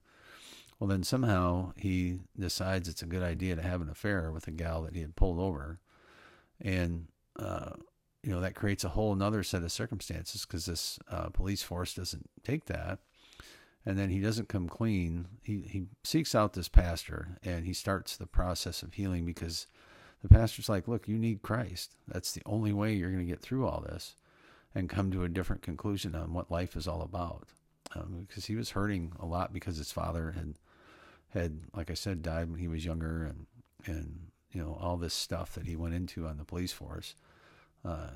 Well, 0.79 0.89
then 0.89 1.03
somehow 1.03 1.71
he 1.77 2.19
decides 2.37 2.89
it's 2.89 3.01
a 3.01 3.07
good 3.07 3.23
idea 3.23 3.55
to 3.55 3.61
have 3.61 3.81
an 3.81 3.89
affair 3.89 4.31
with 4.31 4.47
a 4.47 4.51
gal 4.51 4.81
that 4.81 4.95
he 4.95 5.01
had 5.01 5.15
pulled 5.15 5.39
over. 5.39 5.79
And, 6.59 7.07
uh, 7.39 7.71
you 8.21 8.31
know, 8.31 8.41
that 8.41 8.55
creates 8.55 8.83
a 8.83 8.89
whole 8.89 9.13
another 9.13 9.43
set 9.43 9.63
of 9.63 9.71
circumstances 9.71 10.45
because 10.45 10.65
this 10.65 10.99
uh, 11.09 11.29
police 11.29 11.63
force 11.63 11.93
doesn't 11.93 12.29
take 12.43 12.65
that 12.65 12.99
and 13.85 13.97
then 13.97 14.09
he 14.09 14.19
doesn't 14.19 14.49
come 14.49 14.67
clean. 14.67 15.27
He 15.41 15.61
he 15.61 15.85
seeks 16.03 16.33
out 16.33 16.53
this 16.53 16.69
pastor 16.69 17.37
and 17.43 17.65
he 17.65 17.73
starts 17.73 18.15
the 18.15 18.27
process 18.27 18.81
of 18.81 18.93
healing 18.93 19.25
because 19.25 19.67
the 20.21 20.29
pastor's 20.29 20.69
like, 20.69 20.87
"Look, 20.87 21.07
you 21.07 21.17
need 21.17 21.41
Christ. 21.41 21.95
That's 22.07 22.31
the 22.31 22.43
only 22.45 22.71
way 22.71 22.93
you're 22.93 23.11
going 23.11 23.25
to 23.25 23.31
get 23.31 23.41
through 23.41 23.67
all 23.67 23.81
this 23.81 24.15
and 24.73 24.89
come 24.89 25.11
to 25.11 25.23
a 25.23 25.29
different 25.29 25.61
conclusion 25.61 26.15
on 26.15 26.33
what 26.33 26.51
life 26.51 26.75
is 26.75 26.87
all 26.87 27.01
about." 27.01 27.47
Um, 27.95 28.25
because 28.27 28.45
he 28.45 28.55
was 28.55 28.71
hurting 28.71 29.13
a 29.19 29.25
lot 29.25 29.53
because 29.53 29.77
his 29.77 29.91
father 29.91 30.31
had 30.31 30.55
had 31.29 31.59
like 31.75 31.91
I 31.91 31.95
said 31.95 32.21
died 32.21 32.49
when 32.49 32.59
he 32.59 32.67
was 32.67 32.85
younger 32.85 33.23
and 33.23 33.45
and 33.85 34.27
you 34.51 34.61
know 34.63 34.77
all 34.79 34.97
this 34.97 35.13
stuff 35.13 35.53
that 35.55 35.67
he 35.67 35.75
went 35.75 35.93
into 35.93 36.25
on 36.25 36.37
the 36.37 36.45
police 36.45 36.71
force 36.71 37.15
uh, 37.83 38.07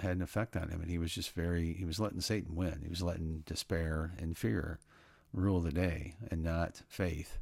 had 0.00 0.16
an 0.16 0.22
effect 0.22 0.56
on 0.56 0.68
him 0.68 0.80
and 0.80 0.90
he 0.90 0.98
was 0.98 1.12
just 1.12 1.30
very 1.30 1.72
he 1.72 1.84
was 1.84 1.98
letting 1.98 2.20
Satan 2.20 2.54
win. 2.54 2.80
He 2.82 2.90
was 2.90 3.02
letting 3.02 3.42
despair 3.46 4.12
and 4.18 4.36
fear 4.36 4.80
rule 5.34 5.60
the 5.60 5.72
day 5.72 6.14
and 6.30 6.42
not 6.42 6.80
faith 6.88 7.38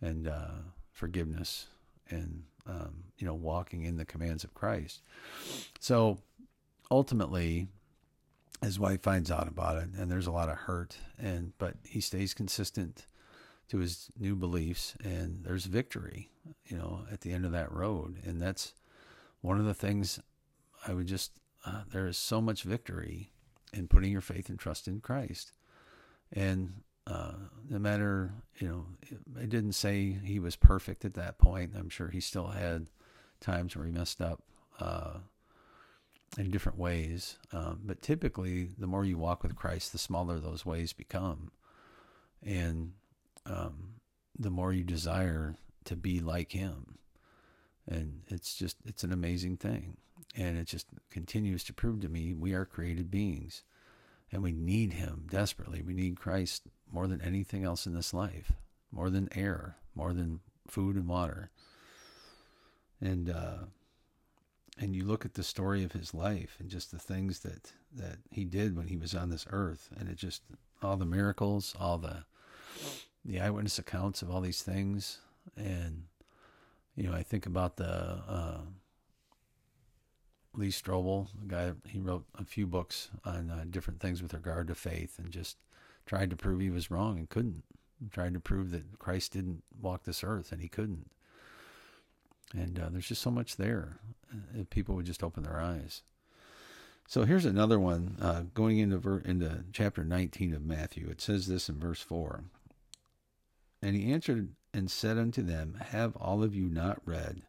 and 0.00 0.28
uh, 0.28 0.62
forgiveness 0.92 1.66
and 2.08 2.44
um, 2.66 3.04
you 3.18 3.26
know 3.26 3.34
walking 3.34 3.82
in 3.82 3.96
the 3.96 4.04
commands 4.04 4.44
of 4.44 4.54
Christ. 4.54 5.02
So 5.80 6.18
ultimately, 6.90 7.68
his 8.62 8.78
wife 8.78 9.02
finds 9.02 9.30
out 9.30 9.48
about 9.48 9.78
it, 9.78 9.88
and 9.98 10.10
there's 10.10 10.26
a 10.26 10.32
lot 10.32 10.48
of 10.48 10.56
hurt. 10.56 10.96
And 11.18 11.52
but 11.58 11.74
he 11.84 12.00
stays 12.00 12.34
consistent 12.34 13.06
to 13.68 13.78
his 13.78 14.08
new 14.18 14.36
beliefs, 14.36 14.94
and 15.02 15.44
there's 15.44 15.66
victory. 15.66 16.30
You 16.66 16.78
know, 16.78 17.00
at 17.10 17.22
the 17.22 17.32
end 17.32 17.44
of 17.44 17.52
that 17.52 17.72
road, 17.72 18.18
and 18.24 18.40
that's 18.40 18.72
one 19.40 19.58
of 19.58 19.66
the 19.66 19.74
things 19.74 20.20
I 20.86 20.94
would 20.94 21.06
just. 21.06 21.32
Uh, 21.64 21.82
there 21.92 22.06
is 22.06 22.16
so 22.16 22.40
much 22.40 22.62
victory 22.62 23.32
in 23.72 23.88
putting 23.88 24.12
your 24.12 24.20
faith 24.20 24.48
and 24.48 24.56
trust 24.56 24.86
in 24.86 25.00
Christ. 25.00 25.50
And 26.32 26.82
uh, 27.06 27.32
no 27.68 27.78
matter, 27.78 28.32
you 28.58 28.68
know, 28.68 28.86
it 29.40 29.48
didn't 29.48 29.74
say 29.74 30.16
he 30.24 30.38
was 30.38 30.56
perfect 30.56 31.04
at 31.04 31.14
that 31.14 31.38
point. 31.38 31.72
I'm 31.76 31.88
sure 31.88 32.08
he 32.08 32.20
still 32.20 32.48
had 32.48 32.88
times 33.40 33.76
where 33.76 33.86
he 33.86 33.92
messed 33.92 34.20
up 34.20 34.42
uh, 34.80 35.18
in 36.36 36.50
different 36.50 36.78
ways. 36.78 37.38
Um, 37.52 37.80
but 37.84 38.02
typically, 38.02 38.70
the 38.78 38.88
more 38.88 39.04
you 39.04 39.18
walk 39.18 39.42
with 39.42 39.54
Christ, 39.54 39.92
the 39.92 39.98
smaller 39.98 40.40
those 40.40 40.66
ways 40.66 40.92
become. 40.92 41.52
And 42.44 42.92
um, 43.44 43.94
the 44.38 44.50
more 44.50 44.72
you 44.72 44.82
desire 44.82 45.56
to 45.84 45.96
be 45.96 46.20
like 46.20 46.52
him. 46.52 46.98
And 47.86 48.22
it's 48.26 48.56
just, 48.56 48.78
it's 48.84 49.04
an 49.04 49.12
amazing 49.12 49.58
thing. 49.58 49.96
And 50.34 50.58
it 50.58 50.66
just 50.66 50.86
continues 51.10 51.62
to 51.64 51.72
prove 51.72 52.00
to 52.00 52.08
me 52.08 52.34
we 52.34 52.52
are 52.52 52.64
created 52.64 53.10
beings 53.10 53.62
and 54.32 54.42
we 54.42 54.52
need 54.52 54.94
him 54.94 55.26
desperately. 55.30 55.82
We 55.82 55.94
need 55.94 56.18
Christ 56.18 56.64
more 56.90 57.06
than 57.06 57.20
anything 57.20 57.64
else 57.64 57.86
in 57.86 57.94
this 57.94 58.14
life, 58.14 58.52
more 58.90 59.10
than 59.10 59.28
air, 59.34 59.76
more 59.94 60.12
than 60.12 60.40
food 60.68 60.96
and 60.96 61.08
water. 61.08 61.50
And 63.00 63.28
uh, 63.30 63.64
and 64.78 64.94
you 64.94 65.04
look 65.04 65.24
at 65.24 65.34
the 65.34 65.42
story 65.42 65.84
of 65.84 65.92
his 65.92 66.12
life 66.12 66.56
and 66.58 66.68
just 66.68 66.90
the 66.90 66.98
things 66.98 67.40
that 67.40 67.72
that 67.94 68.18
he 68.30 68.44
did 68.44 68.76
when 68.76 68.88
he 68.88 68.96
was 68.96 69.14
on 69.14 69.30
this 69.30 69.46
earth, 69.50 69.88
and 69.98 70.08
it 70.08 70.16
just 70.16 70.42
all 70.82 70.96
the 70.96 71.06
miracles, 71.06 71.74
all 71.78 71.98
the 71.98 72.24
the 73.24 73.40
eyewitness 73.40 73.78
accounts 73.78 74.22
of 74.22 74.30
all 74.30 74.40
these 74.40 74.62
things, 74.62 75.18
and 75.56 76.04
you 76.94 77.04
know 77.04 77.12
I 77.12 77.22
think 77.22 77.46
about 77.46 77.76
the 77.76 77.88
uh, 77.88 78.60
Lee 80.54 80.68
Strobel, 80.68 81.28
the 81.38 81.46
guy 81.46 81.72
he 81.86 81.98
wrote 81.98 82.24
a 82.38 82.44
few 82.44 82.66
books 82.66 83.10
on 83.24 83.50
uh, 83.50 83.64
different 83.68 84.00
things 84.00 84.22
with 84.22 84.34
regard 84.34 84.68
to 84.68 84.74
faith, 84.74 85.18
and 85.18 85.30
just 85.30 85.56
tried 86.06 86.30
to 86.30 86.36
prove 86.36 86.60
he 86.60 86.70
was 86.70 86.90
wrong 86.90 87.18
and 87.18 87.28
couldn't. 87.28 87.64
Tried 88.10 88.34
to 88.34 88.40
prove 88.40 88.70
that 88.70 88.98
Christ 88.98 89.32
didn't 89.32 89.62
walk 89.80 90.04
this 90.04 90.22
earth 90.22 90.52
and 90.52 90.60
he 90.60 90.68
couldn't. 90.68 91.10
And 92.54 92.78
uh, 92.78 92.88
there's 92.90 93.08
just 93.08 93.22
so 93.22 93.30
much 93.30 93.56
there 93.56 93.98
uh, 94.32 94.60
if 94.60 94.70
people 94.70 94.94
would 94.94 95.06
just 95.06 95.22
open 95.22 95.42
their 95.42 95.60
eyes. 95.60 96.02
So 97.08 97.24
here's 97.24 97.44
another 97.44 97.78
one 97.78 98.16
uh, 98.20 98.42
going 98.54 98.78
into 98.78 98.98
ver- 98.98 99.22
into 99.24 99.64
chapter 99.72 100.04
19 100.04 100.54
of 100.54 100.64
Matthew. 100.64 101.08
It 101.08 101.20
says 101.20 101.46
this 101.46 101.68
in 101.68 101.78
verse 101.78 102.00
4. 102.00 102.44
And 103.82 103.94
he 103.94 104.12
answered 104.12 104.50
and 104.74 104.90
said 104.90 105.16
unto 105.16 105.42
them, 105.42 105.78
Have 105.90 106.16
all 106.16 106.42
of 106.42 106.54
you 106.54 106.68
not 106.68 107.00
read 107.04 107.42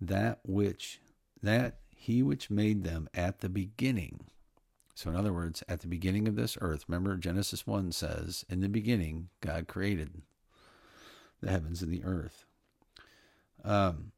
that 0.00 0.38
which 0.44 1.00
that 1.42 1.78
he 1.94 2.22
which 2.22 2.50
made 2.50 2.84
them 2.84 3.08
at 3.14 3.40
the 3.40 3.48
beginning 3.48 4.20
so, 4.98 5.10
in 5.10 5.14
other 5.14 5.32
words, 5.32 5.62
at 5.68 5.78
the 5.78 5.86
beginning 5.86 6.26
of 6.26 6.34
this 6.34 6.58
earth, 6.60 6.84
remember 6.88 7.14
Genesis 7.14 7.64
1 7.64 7.92
says, 7.92 8.44
In 8.48 8.58
the 8.58 8.68
beginning, 8.68 9.28
God 9.40 9.68
created 9.68 10.22
the 11.40 11.52
heavens 11.52 11.82
and 11.82 11.92
the 11.92 12.02
earth. 12.02 12.46
Um, 13.62 14.10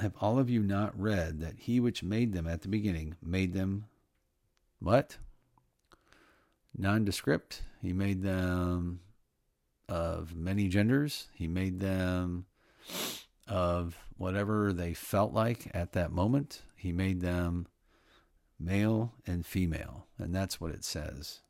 have 0.00 0.14
all 0.18 0.38
of 0.38 0.48
you 0.48 0.62
not 0.62 0.98
read 0.98 1.40
that 1.40 1.58
he 1.58 1.78
which 1.78 2.02
made 2.02 2.32
them 2.32 2.46
at 2.46 2.62
the 2.62 2.68
beginning 2.68 3.16
made 3.22 3.52
them 3.52 3.84
what? 4.78 5.18
Nondescript. 6.74 7.60
He 7.82 7.92
made 7.92 8.22
them 8.22 9.00
of 9.90 10.34
many 10.34 10.68
genders. 10.68 11.28
He 11.34 11.46
made 11.46 11.80
them 11.80 12.46
of 13.46 13.98
whatever 14.16 14.72
they 14.72 14.94
felt 14.94 15.34
like 15.34 15.70
at 15.74 15.92
that 15.92 16.12
moment. 16.12 16.62
He 16.76 16.92
made 16.92 17.20
them 17.20 17.66
male 18.60 19.14
and 19.26 19.44
female, 19.46 20.06
and 20.18 20.34
that's 20.34 20.60
what 20.60 20.72
it 20.72 20.84
says. 20.84 21.40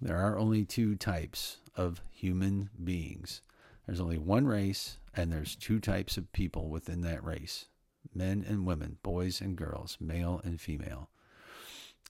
There 0.00 0.16
are 0.16 0.38
only 0.38 0.64
two 0.64 0.94
types 0.94 1.58
of 1.76 2.00
human 2.10 2.70
beings. 2.82 3.42
There's 3.86 4.00
only 4.00 4.18
one 4.18 4.46
race, 4.46 4.98
and 5.14 5.32
there's 5.32 5.56
two 5.56 5.80
types 5.80 6.16
of 6.16 6.32
people 6.32 6.68
within 6.68 7.02
that 7.02 7.24
race 7.24 7.66
men 8.14 8.44
and 8.48 8.66
women, 8.66 8.96
boys 9.02 9.40
and 9.40 9.56
girls, 9.56 9.98
male 10.00 10.40
and 10.42 10.60
female. 10.60 11.10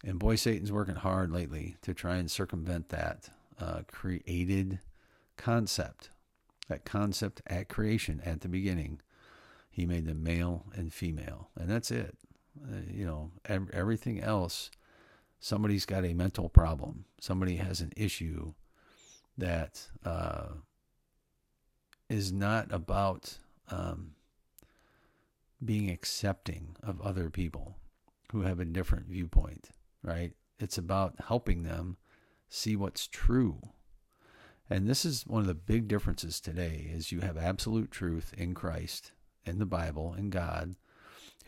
And 0.04 0.18
boy, 0.18 0.36
Satan's 0.36 0.72
working 0.72 0.94
hard 0.94 1.30
lately 1.30 1.76
to 1.82 1.92
try 1.92 2.16
and 2.16 2.30
circumvent 2.30 2.88
that 2.88 3.28
uh, 3.60 3.82
created 3.90 4.78
concept. 5.36 6.10
That 6.68 6.84
concept 6.84 7.42
at 7.46 7.68
creation, 7.68 8.22
at 8.24 8.40
the 8.40 8.48
beginning, 8.48 9.00
he 9.70 9.84
made 9.84 10.06
them 10.06 10.22
male 10.22 10.66
and 10.74 10.92
female. 10.92 11.50
And 11.58 11.68
that's 11.68 11.90
it. 11.90 12.16
Uh, 12.62 12.76
you 12.90 13.06
know, 13.06 13.30
ev- 13.46 13.70
everything 13.72 14.20
else, 14.20 14.70
somebody's 15.38 15.86
got 15.86 16.04
a 16.04 16.14
mental 16.14 16.48
problem. 16.48 17.04
Somebody 17.20 17.56
has 17.56 17.80
an 17.80 17.92
issue 17.96 18.52
that 19.38 19.86
uh, 20.04 20.48
is 22.08 22.32
not 22.32 22.72
about 22.72 23.38
um, 23.70 24.12
being 25.64 25.90
accepting 25.90 26.76
of 26.82 27.00
other 27.00 27.30
people 27.30 27.76
who 28.32 28.42
have 28.42 28.60
a 28.60 28.64
different 28.64 29.06
viewpoint, 29.06 29.70
right? 30.02 30.32
It's 30.58 30.78
about 30.78 31.14
helping 31.28 31.62
them 31.62 31.96
see 32.48 32.76
what's 32.76 33.06
true. 33.06 33.60
And 34.68 34.88
this 34.88 35.04
is 35.04 35.26
one 35.26 35.40
of 35.40 35.48
the 35.48 35.54
big 35.54 35.88
differences 35.88 36.40
today 36.40 36.90
is 36.92 37.10
you 37.10 37.20
have 37.20 37.36
absolute 37.36 37.90
truth 37.90 38.32
in 38.36 38.54
Christ, 38.54 39.12
in 39.44 39.58
the 39.58 39.66
Bible, 39.66 40.14
in 40.14 40.30
God, 40.30 40.76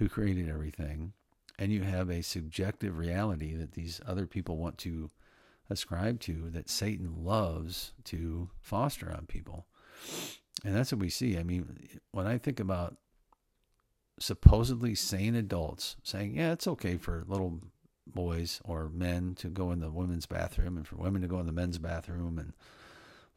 who 0.03 0.09
created 0.09 0.49
everything, 0.49 1.13
and 1.61 1.71
you 1.71 1.83
have 1.83 2.11
a 2.11 2.25
subjective 2.25 2.99
reality 2.99 3.55
that 3.55 3.71
these 3.71 4.01
other 4.05 4.27
people 4.27 4.57
want 4.57 4.77
to 4.79 5.09
ascribe 5.71 6.19
to 6.19 6.51
that 6.51 6.69
Satan 6.69 7.25
loves 7.25 7.93
to 8.03 8.51
foster 8.61 9.13
on 9.13 9.27
people. 9.27 9.67
And 10.65 10.75
that's 10.75 10.91
what 10.91 11.01
we 11.01 11.09
see. 11.09 11.39
I 11.39 11.45
mean, 11.45 12.01
when 12.11 12.27
I 12.27 12.37
think 12.37 12.59
about 12.59 12.97
supposedly 14.19 14.97
sane 14.97 15.37
adults 15.37 15.95
saying, 16.03 16.35
yeah, 16.35 16.51
it's 16.51 16.67
okay 16.67 16.97
for 16.97 17.23
little 17.29 17.61
boys 18.05 18.61
or 18.65 18.89
men 18.89 19.37
to 19.37 19.47
go 19.47 19.71
in 19.71 19.79
the 19.79 19.93
women's 19.93 20.27
bathroom 20.27 20.77
and 20.77 20.87
for 20.87 20.97
women 20.97 21.23
to 21.23 21.29
go 21.29 21.39
in 21.39 21.47
the 21.47 21.53
men's 21.53 21.79
bathroom 21.79 22.39
and 22.39 22.55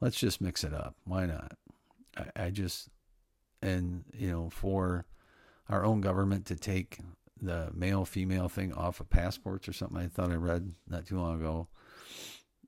let's 0.02 0.18
just 0.18 0.42
mix 0.42 0.64
it 0.64 0.74
up. 0.74 0.96
Why 1.04 1.28
not? 1.28 1.52
I, 2.18 2.46
I 2.46 2.50
just, 2.50 2.90
and, 3.62 4.04
you 4.18 4.32
know, 4.32 4.50
for 4.50 5.06
our 5.70 5.86
own 5.86 6.02
government 6.02 6.46
to 6.48 6.56
take 6.56 7.00
the 7.42 7.70
male 7.74 8.06
female 8.06 8.50
thing 8.50 8.74
off 8.74 9.00
of 9.00 9.10
passports 9.10 9.68
or 9.68 9.74
something 9.74 9.98
I 9.98 10.08
thought 10.08 10.32
I 10.32 10.36
read 10.36 10.74
not 10.88 11.06
too 11.06 11.20
long 11.20 11.36
ago. 11.36 11.68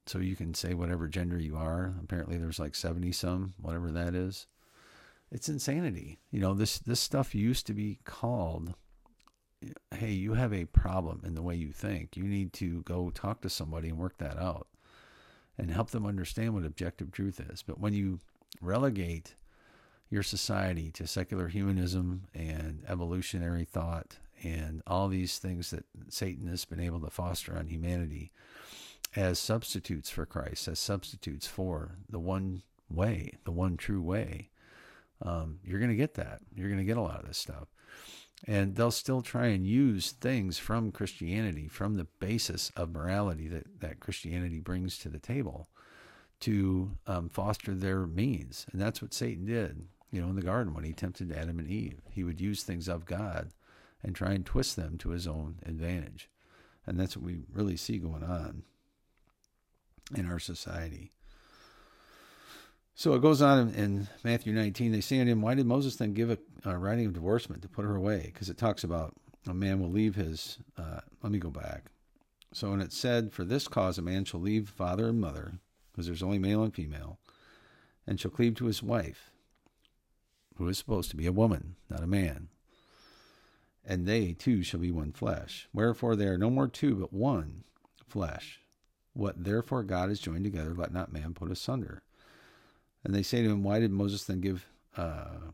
So 0.06 0.20
you 0.20 0.36
can 0.36 0.54
say 0.54 0.74
whatever 0.74 1.08
gender 1.08 1.38
you 1.38 1.58
are. 1.58 1.94
Apparently 2.02 2.38
there's 2.38 2.60
like 2.60 2.76
70 2.76 3.12
some, 3.12 3.54
whatever 3.60 3.92
that 3.92 4.16
is. 4.16 4.48
It's 5.32 5.50
insanity. 5.50 6.20
You 6.32 6.40
know, 6.40 6.54
this 6.54 6.80
this 6.80 7.02
stuff 7.02 7.36
used 7.36 7.68
to 7.68 7.74
be 7.74 8.00
called 8.06 8.74
hey, 9.96 10.12
you 10.12 10.34
have 10.34 10.54
a 10.54 10.66
problem 10.66 11.22
in 11.26 11.34
the 11.34 11.42
way 11.42 11.56
you 11.56 11.72
think. 11.72 12.16
You 12.16 12.24
need 12.24 12.54
to 12.54 12.84
go 12.84 13.10
talk 13.10 13.42
to 13.42 13.50
somebody 13.50 13.90
and 13.90 13.98
work 13.98 14.18
that 14.20 14.38
out 14.38 14.68
and 15.58 15.72
help 15.72 15.90
them 15.90 16.06
understand 16.06 16.54
what 16.54 16.66
objective 16.66 17.12
truth 17.12 17.40
is. 17.40 17.64
But 17.64 17.80
when 17.80 17.94
you 17.94 18.20
relegate 18.62 19.36
your 20.10 20.24
society 20.24 20.92
to 20.92 21.08
secular 21.08 21.48
humanism 21.48 22.24
and 22.34 22.84
evolutionary 22.88 23.66
thought 23.66 24.18
and 24.44 24.82
all 24.86 25.08
these 25.08 25.38
things 25.38 25.72
that 25.72 25.86
Satan 26.10 26.48
has 26.48 26.66
been 26.66 26.80
able 26.80 27.00
to 27.02 27.10
foster 27.10 27.58
on 27.58 27.68
humanity 27.68 28.32
as 29.16 29.40
substitutes 29.40 30.10
for 30.10 30.26
Christ, 30.26 30.68
as 30.68 30.80
substitutes 30.80 31.48
for 31.48 31.98
the 32.10 32.20
one 32.20 32.62
way, 32.90 33.32
the 33.46 33.52
one 33.52 33.78
true 33.78 34.02
way, 34.02 34.50
um, 35.22 35.60
you're 35.64 35.80
going 35.80 35.92
to 35.92 35.96
get 35.96 36.14
that. 36.16 36.40
You're 36.56 36.70
going 36.70 36.80
to 36.80 36.86
get 36.86 36.98
a 36.98 37.02
lot 37.02 37.20
of 37.20 37.28
this 37.28 37.38
stuff. 37.38 37.68
And 38.46 38.76
they'll 38.76 38.92
still 38.92 39.22
try 39.22 39.48
and 39.48 39.66
use 39.66 40.12
things 40.12 40.60
from 40.60 40.92
Christianity, 40.92 41.68
from 41.68 41.96
the 41.96 42.06
basis 42.20 42.72
of 42.76 42.92
morality 42.92 43.48
that, 43.48 43.82
that 43.82 44.00
Christianity 44.00 44.60
brings 44.60 45.00
to 45.00 45.10
the 45.10 45.18
table, 45.18 45.70
to 46.42 46.92
um, 47.08 47.30
foster 47.30 47.74
their 47.74 48.06
means. 48.06 48.68
And 48.72 48.80
that's 48.80 49.02
what 49.02 49.14
Satan 49.14 49.46
did, 49.46 49.88
you 50.12 50.22
know, 50.22 50.30
in 50.30 50.36
the 50.36 50.42
garden 50.42 50.74
when 50.74 50.84
he 50.84 50.94
tempted 50.94 51.32
Adam 51.32 51.60
and 51.60 51.68
Eve. 51.68 52.02
He 52.12 52.24
would 52.24 52.42
use 52.42 52.64
things 52.64 52.88
of 52.88 53.06
God 53.06 53.52
and 54.04 54.16
try 54.16 54.32
and 54.32 54.46
twist 54.46 54.76
them 54.76 54.98
to 55.00 55.10
his 55.10 55.28
own 55.28 55.60
advantage. 55.66 56.30
And 56.86 57.00
that's 57.00 57.18
what 57.18 57.26
we 57.26 57.40
really 57.52 57.76
see 57.76 57.98
going 57.98 58.24
on 58.24 58.64
in 60.16 60.26
our 60.26 60.40
society. 60.40 61.12
So 62.96 63.14
it 63.14 63.22
goes 63.22 63.42
on 63.42 63.60
in, 63.60 63.76
in 63.76 64.08
Matthew 64.24 64.54
19. 64.54 64.92
They 64.92 65.02
say 65.02 65.20
unto 65.20 65.32
him, 65.32 65.42
Why 65.42 65.54
did 65.54 65.66
Moses 65.66 65.98
then 65.98 66.14
give 66.14 66.32
a, 66.32 66.38
a 66.66 66.78
writing 66.78 67.06
of 67.06 67.14
divorcement 67.14 67.62
to 67.62 67.68
put 67.68 67.86
her 67.86 67.96
away? 67.96 68.24
Because 68.34 68.50
it 68.50 68.58
talks 68.58 68.84
about 68.84 69.14
a 69.48 69.54
man 69.54 69.80
will 69.80 69.92
leave 69.92 70.16
his. 70.16 70.58
Uh, 70.78 71.02
let 71.22 71.32
me 71.32 71.40
go 71.40 71.50
back. 71.50 71.92
So 72.54 72.72
when 72.72 72.82
it 72.82 72.94
said, 72.94 73.34
For 73.34 73.44
this 73.44 73.68
cause 73.68 73.98
a 73.98 74.02
man 74.02 74.26
shall 74.26 74.40
leave 74.40 74.70
father 74.70 75.10
and 75.10 75.22
mother, 75.22 75.60
because 75.92 76.08
there's 76.08 76.24
only 76.24 76.40
male 76.40 76.64
and 76.64 76.74
female, 76.74 77.20
and 78.08 78.20
shall 78.20 78.32
cleave 78.32 78.56
to 78.56 78.66
his 78.66 78.82
wife, 78.82 79.32
who 80.58 80.68
is 80.68 80.78
supposed 80.78 81.10
to 81.12 81.18
be 81.18 81.28
a 81.28 81.32
woman, 81.32 81.76
not 81.90 82.04
a 82.04 82.08
man 82.08 82.50
and 83.88 84.06
they 84.06 84.34
two 84.34 84.62
shall 84.62 84.82
be 84.82 84.92
one 84.92 85.14
flesh. 85.14 85.68
Wherefore 85.74 86.16
they 86.16 86.26
are 86.26 86.38
no 86.38 86.50
more 86.50 86.68
two, 86.68 86.96
but 86.96 87.14
one 87.14 87.64
flesh. 88.06 88.62
What 89.14 89.44
therefore 89.44 89.84
God 89.84 90.10
has 90.10 90.20
joined 90.20 90.44
together, 90.44 90.76
let 90.76 90.94
not 90.94 91.14
man 91.14 91.34
put 91.34 91.50
asunder. 91.50 92.04
And 93.04 93.16
they 93.16 93.24
say 93.24 93.42
to 93.42 93.50
him, 93.50 93.64
Why 93.64 93.80
did 93.80 93.92
Moses 93.92 94.26
then 94.26 94.42
give 94.42 94.68
uh, 94.98 95.52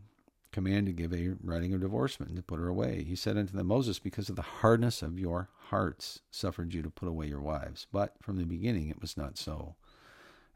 command 0.51 0.87
to 0.87 0.91
give 0.91 1.13
a 1.13 1.35
writing 1.43 1.73
of 1.73 1.81
divorcement 1.81 2.29
and 2.29 2.37
to 2.37 2.43
put 2.43 2.59
her 2.59 2.67
away? 2.67 3.03
He 3.03 3.15
said 3.15 3.37
unto 3.37 3.55
them, 3.55 3.67
Moses, 3.67 3.99
because 3.99 4.29
of 4.29 4.35
the 4.35 4.41
hardness 4.41 5.03
of 5.03 5.19
your 5.19 5.49
hearts, 5.69 6.21
suffered 6.31 6.73
you 6.73 6.81
to 6.81 6.89
put 6.89 7.07
away 7.07 7.27
your 7.27 7.39
wives. 7.39 7.85
But 7.91 8.15
from 8.21 8.37
the 8.37 8.45
beginning 8.45 8.89
it 8.89 8.99
was 8.99 9.15
not 9.15 9.37
so. 9.37 9.75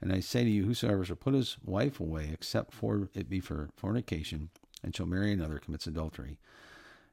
And 0.01 0.13
I 0.13 0.19
say 0.19 0.43
to 0.43 0.49
you, 0.49 0.65
whosoever 0.65 1.03
shall 1.03 1.15
put 1.15 1.33
his 1.33 1.57
wife 1.63 1.99
away, 1.99 2.29
except 2.31 2.73
for 2.73 3.09
it 3.13 3.29
be 3.29 3.39
for 3.39 3.69
fornication, 3.75 4.49
and 4.83 4.95
shall 4.95 5.07
marry 5.07 5.33
another, 5.33 5.57
commits 5.57 5.87
adultery. 5.87 6.39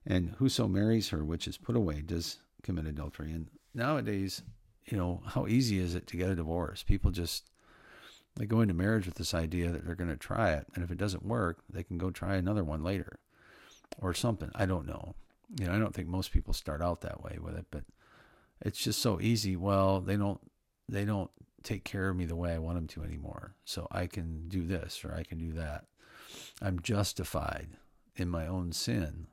And 0.06 0.30
whoso 0.38 0.68
marries 0.68 1.08
her, 1.08 1.24
which 1.24 1.48
is 1.48 1.56
put 1.56 1.76
away, 1.76 2.02
does 2.02 2.38
commit 2.62 2.86
adultery. 2.86 3.32
And 3.32 3.48
nowadays, 3.74 4.42
you 4.86 4.98
know, 4.98 5.22
how 5.24 5.46
easy 5.46 5.78
is 5.78 5.94
it 5.94 6.06
to 6.08 6.16
get 6.16 6.30
a 6.30 6.36
divorce? 6.36 6.82
People 6.82 7.10
just 7.10 7.44
they 8.36 8.46
go 8.46 8.60
into 8.60 8.74
marriage 8.74 9.06
with 9.06 9.14
this 9.14 9.32
idea 9.32 9.70
that 9.70 9.84
they're 9.84 9.94
going 9.94 10.10
to 10.10 10.16
try 10.16 10.52
it, 10.52 10.66
and 10.74 10.82
if 10.82 10.90
it 10.90 10.98
doesn't 10.98 11.24
work, 11.24 11.58
they 11.70 11.84
can 11.84 11.98
go 11.98 12.10
try 12.10 12.34
another 12.34 12.64
one 12.64 12.82
later, 12.82 13.18
or 14.00 14.12
something. 14.12 14.50
I 14.54 14.66
don't 14.66 14.86
know. 14.86 15.14
You 15.58 15.66
know, 15.66 15.74
I 15.74 15.78
don't 15.78 15.94
think 15.94 16.08
most 16.08 16.32
people 16.32 16.52
start 16.52 16.82
out 16.82 17.02
that 17.02 17.22
way 17.22 17.38
with 17.40 17.54
it, 17.54 17.66
but 17.70 17.84
it's 18.60 18.82
just 18.82 19.00
so 19.00 19.20
easy. 19.20 19.56
Well, 19.56 20.00
they 20.00 20.16
don't 20.16 20.40
they 20.88 21.04
don't 21.04 21.30
take 21.64 21.84
care 21.84 22.10
of 22.10 22.16
me 22.16 22.26
the 22.26 22.36
way 22.36 22.52
I 22.52 22.58
want 22.58 22.76
them 22.76 22.86
to 22.88 23.02
anymore, 23.02 23.54
so 23.64 23.88
I 23.90 24.06
can 24.06 24.48
do 24.48 24.62
this 24.66 25.04
or 25.04 25.14
I 25.14 25.24
can 25.24 25.38
do 25.38 25.52
that. 25.54 25.86
I'm 26.62 26.80
justified 26.80 27.68
in 28.16 28.28
my 28.28 28.46
own 28.46 28.72
sin 28.72 29.26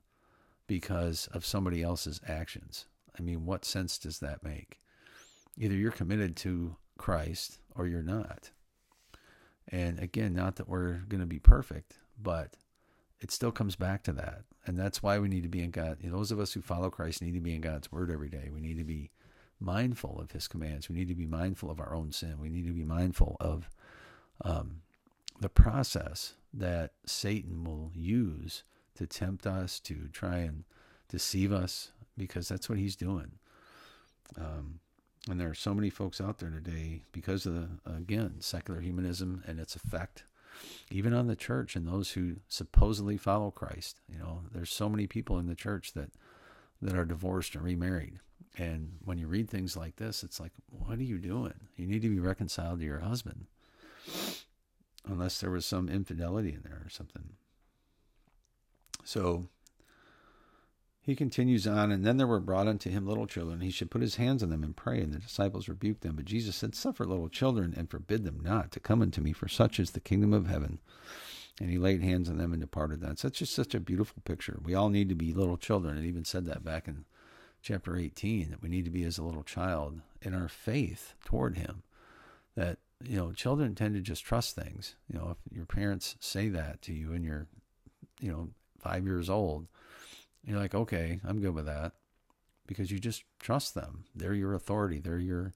because 0.66 1.28
of 1.34 1.46
somebody 1.46 1.84
else's 1.84 2.22
actions. 2.28 2.86
I 3.18 3.22
mean, 3.22 3.46
what 3.46 3.66
sense 3.66 3.98
does 3.98 4.20
that 4.20 4.44
make? 4.44 4.80
Either 5.58 5.76
you're 5.76 5.92
committed 5.92 6.36
to 6.38 6.78
Christ 6.98 7.60
or 7.76 7.86
you're 7.86 8.02
not. 8.02 8.52
And 9.68 10.00
again, 10.00 10.34
not 10.34 10.56
that 10.56 10.70
we're 10.70 11.02
going 11.10 11.20
to 11.20 11.28
be 11.28 11.40
perfect, 11.40 12.00
but 12.22 12.56
it 13.20 13.32
still 13.32 13.52
comes 13.52 13.76
back 13.76 14.04
to 14.04 14.14
that. 14.14 14.44
And 14.66 14.78
that's 14.78 15.04
why 15.04 15.20
we 15.20 15.28
need 15.28 15.44
to 15.44 15.50
be 15.50 15.62
in 15.62 15.72
God. 15.72 15.98
You 16.02 16.10
know, 16.10 16.18
those 16.18 16.32
of 16.32 16.40
us 16.40 16.54
who 16.54 16.62
follow 16.62 16.90
Christ 16.90 17.22
need 17.22 17.34
to 17.34 17.42
be 17.42 17.54
in 17.54 17.62
God's 17.62 17.92
word 17.92 18.10
every 18.10 18.30
day. 18.30 18.50
We 18.52 18.62
need 18.62 18.78
to 18.78 18.84
be 18.84 19.12
mindful 19.62 20.20
of 20.20 20.32
his 20.32 20.48
commands. 20.48 20.90
We 20.90 20.96
need 20.96 21.08
to 21.08 21.16
be 21.16 21.26
mindful 21.26 21.70
of 21.70 21.80
our 21.80 21.94
own 21.94 22.12
sin. 22.12 22.40
We 22.40 22.50
need 22.50 22.68
to 22.68 22.74
be 22.74 22.84
mindful 22.84 23.38
of 23.40 23.70
um, 24.44 24.82
the 25.40 25.50
process 25.50 26.34
that 26.54 26.92
Satan 27.06 27.64
will 27.64 27.92
use 27.94 28.64
to 28.96 29.08
tempt 29.08 29.48
us, 29.48 29.80
to 29.82 30.10
try 30.12 30.38
and 30.38 30.64
deceive 31.08 31.52
us, 31.54 31.92
because 32.18 32.48
that's 32.48 32.68
what 32.68 32.78
he's 32.78 32.96
doing. 32.96 33.32
Um, 34.38 34.80
and 35.30 35.40
there 35.40 35.50
are 35.50 35.54
so 35.54 35.74
many 35.74 35.90
folks 35.90 36.20
out 36.20 36.40
there 36.40 36.50
today 36.50 37.04
because 37.12 37.46
of 37.46 37.54
the, 37.54 37.70
again, 37.86 38.36
secular 38.40 38.82
humanism 38.82 39.44
and 39.46 39.60
its 39.60 39.76
effect, 39.76 40.24
even 40.90 41.14
on 41.14 41.28
the 41.28 41.36
church 41.36 41.76
and 41.76 41.88
those 41.88 42.12
who 42.12 42.38
supposedly 42.48 43.18
follow 43.18 43.52
Christ. 43.52 44.00
You 44.12 44.20
know, 44.20 44.42
there's 44.52 44.72
so 44.72 44.90
many 44.90 45.08
people 45.08 45.38
in 45.38 45.48
the 45.48 45.56
church 45.56 45.94
that 45.94 46.10
that 46.82 46.96
are 46.96 47.06
divorced 47.06 47.54
and 47.54 47.64
remarried. 47.64 48.20
And 48.58 48.98
when 49.06 49.18
you 49.18 49.28
read 49.28 49.50
things 49.50 49.78
like 49.78 49.96
this, 49.96 50.24
it's 50.24 50.40
like, 50.40 50.52
what 50.70 51.00
are 51.00 51.04
you 51.04 51.18
doing? 51.18 51.54
You 51.78 51.88
need 51.88 52.02
to 52.02 52.10
be 52.10 52.20
reconciled 52.20 52.80
to 52.80 52.86
your 52.86 53.00
husband. 53.00 53.48
Unless 55.06 55.40
there 55.40 55.52
was 55.52 55.66
some 55.66 55.90
infidelity 55.90 56.54
in 56.54 56.62
there 56.64 56.82
or 56.86 56.90
something. 56.90 57.34
So 59.04 59.48
he 61.02 61.16
continues 61.16 61.66
on, 61.66 61.92
and 61.92 62.06
then 62.06 62.18
there 62.18 62.28
were 62.28 62.40
brought 62.40 62.68
unto 62.68 62.92
him 62.92 63.08
little 63.08 63.26
children. 63.26 63.62
He 63.62 63.72
should 63.72 63.90
put 63.90 64.04
his 64.04 64.18
hands 64.18 64.44
on 64.44 64.50
them 64.50 64.64
and 64.64 64.76
pray, 64.76 65.00
and 65.00 65.12
the 65.12 65.18
disciples 65.18 65.68
rebuked 65.68 66.02
them. 66.02 66.16
But 66.16 66.26
Jesus 66.26 66.56
said, 66.56 66.76
Suffer 66.76 67.06
little 67.06 67.30
children, 67.30 67.74
and 67.76 67.90
forbid 67.90 68.24
them 68.24 68.40
not 68.44 68.72
to 68.72 68.80
come 68.80 69.02
unto 69.02 69.22
me, 69.22 69.34
for 69.34 69.48
such 69.48 69.80
is 69.80 69.92
the 69.92 70.00
kingdom 70.00 70.34
of 70.34 70.48
heaven. 70.48 70.80
And 71.60 71.72
he 71.72 71.80
laid 71.80 72.04
hands 72.04 72.30
on 72.30 72.38
them 72.38 72.54
and 72.54 72.62
departed. 72.62 73.02
That's 73.02 73.24
just 73.32 73.54
such 73.54 73.74
a 73.74 73.80
beautiful 73.80 74.22
picture. 74.26 74.60
We 74.64 74.76
all 74.76 74.90
need 74.90 75.10
to 75.10 75.16
be 75.16 75.34
little 75.34 75.58
children. 75.58 75.98
It 75.98 76.06
even 76.06 76.26
said 76.26 76.46
that 76.46 76.64
back 76.64 76.88
in 76.88 77.06
chapter 77.62 77.96
18 77.96 78.50
that 78.50 78.62
we 78.62 78.70
need 78.70 78.86
to 78.86 78.92
be 78.92 79.04
as 79.04 79.18
a 79.18 79.24
little 79.24 79.44
child 79.44 80.02
in 80.22 80.34
our 80.34 80.48
faith 80.48 81.14
toward 81.24 81.58
him. 81.58 81.84
That, 82.56 82.80
you 83.04 83.18
know, 83.18 83.32
children 83.32 83.76
tend 83.76 83.96
to 83.96 84.02
just 84.02 84.26
trust 84.26 84.56
things. 84.56 84.96
You 85.08 85.20
know, 85.20 85.30
if 85.32 85.56
your 85.56 85.66
parents 85.66 86.16
say 86.20 86.50
that 86.50 86.82
to 86.84 86.94
you 86.94 87.14
and 87.14 87.24
you're, 87.24 87.48
you 88.20 88.32
know, 88.32 88.50
five 88.80 89.06
years 89.06 89.30
old, 89.30 89.68
you're 90.44 90.60
like, 90.60 90.76
okay, 90.76 91.20
I'm 91.24 91.40
good 91.40 91.54
with 91.54 91.66
that 91.68 91.94
because 92.68 92.92
you 92.92 93.00
just 93.00 93.24
trust 93.40 93.76
them. 93.76 94.06
They're 94.16 94.34
your 94.34 94.54
authority, 94.54 95.00
they're 95.00 95.20
your 95.20 95.54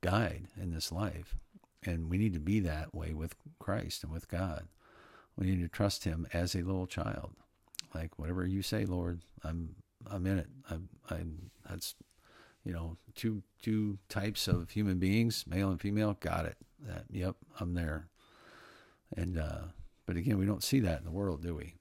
guide 0.00 0.48
in 0.60 0.72
this 0.72 0.90
life. 0.90 1.36
And 1.84 2.08
we 2.08 2.18
need 2.18 2.32
to 2.34 2.40
be 2.40 2.60
that 2.60 2.94
way 2.94 3.12
with 3.12 3.34
Christ 3.58 4.04
and 4.04 4.12
with 4.12 4.28
God. 4.28 4.68
We 5.36 5.46
need 5.46 5.60
to 5.60 5.68
trust 5.68 6.04
Him 6.04 6.26
as 6.32 6.54
a 6.54 6.62
little 6.62 6.86
child. 6.86 7.32
Like 7.94 8.18
whatever 8.18 8.46
you 8.46 8.62
say, 8.62 8.84
Lord, 8.84 9.20
I'm 9.42 9.74
I'm 10.10 10.26
in 10.26 10.38
it. 10.38 10.48
I'm, 10.70 10.88
I'm 11.10 11.50
that's 11.68 11.94
you 12.64 12.72
know 12.72 12.96
two 13.14 13.42
two 13.62 13.98
types 14.08 14.48
of 14.48 14.70
human 14.70 14.98
beings, 14.98 15.44
male 15.46 15.70
and 15.70 15.80
female. 15.80 16.16
Got 16.20 16.46
it. 16.46 16.56
That 16.86 17.04
yep, 17.10 17.36
I'm 17.60 17.74
there. 17.74 18.08
And 19.16 19.38
uh, 19.38 19.62
but 20.06 20.16
again, 20.16 20.38
we 20.38 20.46
don't 20.46 20.64
see 20.64 20.80
that 20.80 20.98
in 20.98 21.04
the 21.04 21.10
world, 21.10 21.42
do 21.42 21.54
we? 21.54 21.74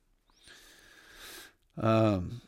Um, 1.78 2.42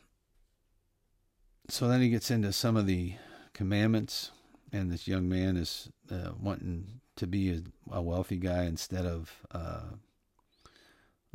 so 1.68 1.88
then 1.88 2.02
he 2.02 2.10
gets 2.10 2.30
into 2.30 2.52
some 2.52 2.76
of 2.76 2.86
the 2.86 3.14
commandments, 3.52 4.30
and 4.72 4.92
this 4.92 5.08
young 5.08 5.28
man 5.28 5.56
is 5.56 5.88
uh, 6.10 6.32
wanting 6.38 7.00
to 7.16 7.26
be 7.26 7.50
a, 7.50 7.62
a, 7.90 8.02
wealthy 8.02 8.36
guy 8.36 8.64
instead 8.64 9.06
of 9.06 9.32
uh, 9.52 9.94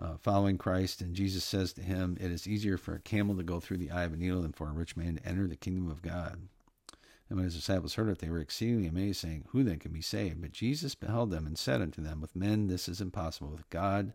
uh, 0.01 0.17
following 0.17 0.57
Christ. 0.57 1.01
And 1.01 1.15
Jesus 1.15 1.43
says 1.43 1.73
to 1.73 1.81
him, 1.81 2.17
It 2.19 2.31
is 2.31 2.47
easier 2.47 2.77
for 2.77 2.95
a 2.95 2.99
camel 2.99 3.35
to 3.37 3.43
go 3.43 3.59
through 3.59 3.77
the 3.77 3.91
eye 3.91 4.03
of 4.03 4.13
a 4.13 4.17
needle 4.17 4.41
than 4.41 4.53
for 4.53 4.69
a 4.69 4.73
rich 4.73 4.95
man 4.95 5.17
to 5.17 5.27
enter 5.27 5.47
the 5.47 5.55
kingdom 5.55 5.89
of 5.89 6.01
God. 6.01 6.39
And 7.29 7.37
when 7.37 7.45
his 7.45 7.55
disciples 7.55 7.93
heard 7.93 8.09
it, 8.09 8.19
they 8.19 8.29
were 8.29 8.39
exceedingly 8.39 8.87
amazed, 8.87 9.21
saying, 9.21 9.45
Who 9.49 9.63
then 9.63 9.77
can 9.77 9.91
be 9.91 10.01
saved? 10.01 10.41
But 10.41 10.51
Jesus 10.51 10.95
beheld 10.95 11.29
them 11.29 11.45
and 11.45 11.57
said 11.57 11.81
unto 11.81 12.01
them, 12.01 12.21
With 12.21 12.35
men 12.35 12.67
this 12.67 12.89
is 12.89 13.01
impossible. 13.01 13.49
With 13.49 13.69
God 13.69 14.13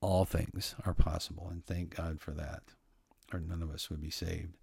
all 0.00 0.24
things 0.24 0.74
are 0.84 0.94
possible. 0.94 1.48
And 1.50 1.64
thank 1.64 1.96
God 1.96 2.20
for 2.20 2.32
that, 2.32 2.62
or 3.32 3.40
none 3.40 3.62
of 3.62 3.70
us 3.70 3.90
would 3.90 4.00
be 4.00 4.10
saved. 4.10 4.56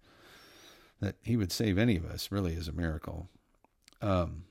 That 1.00 1.16
he 1.22 1.36
would 1.36 1.52
save 1.52 1.76
any 1.76 1.96
of 1.96 2.04
us 2.04 2.30
really 2.30 2.54
is 2.54 2.68
a 2.68 2.72
miracle. 2.72 3.28
Um, 4.00 4.44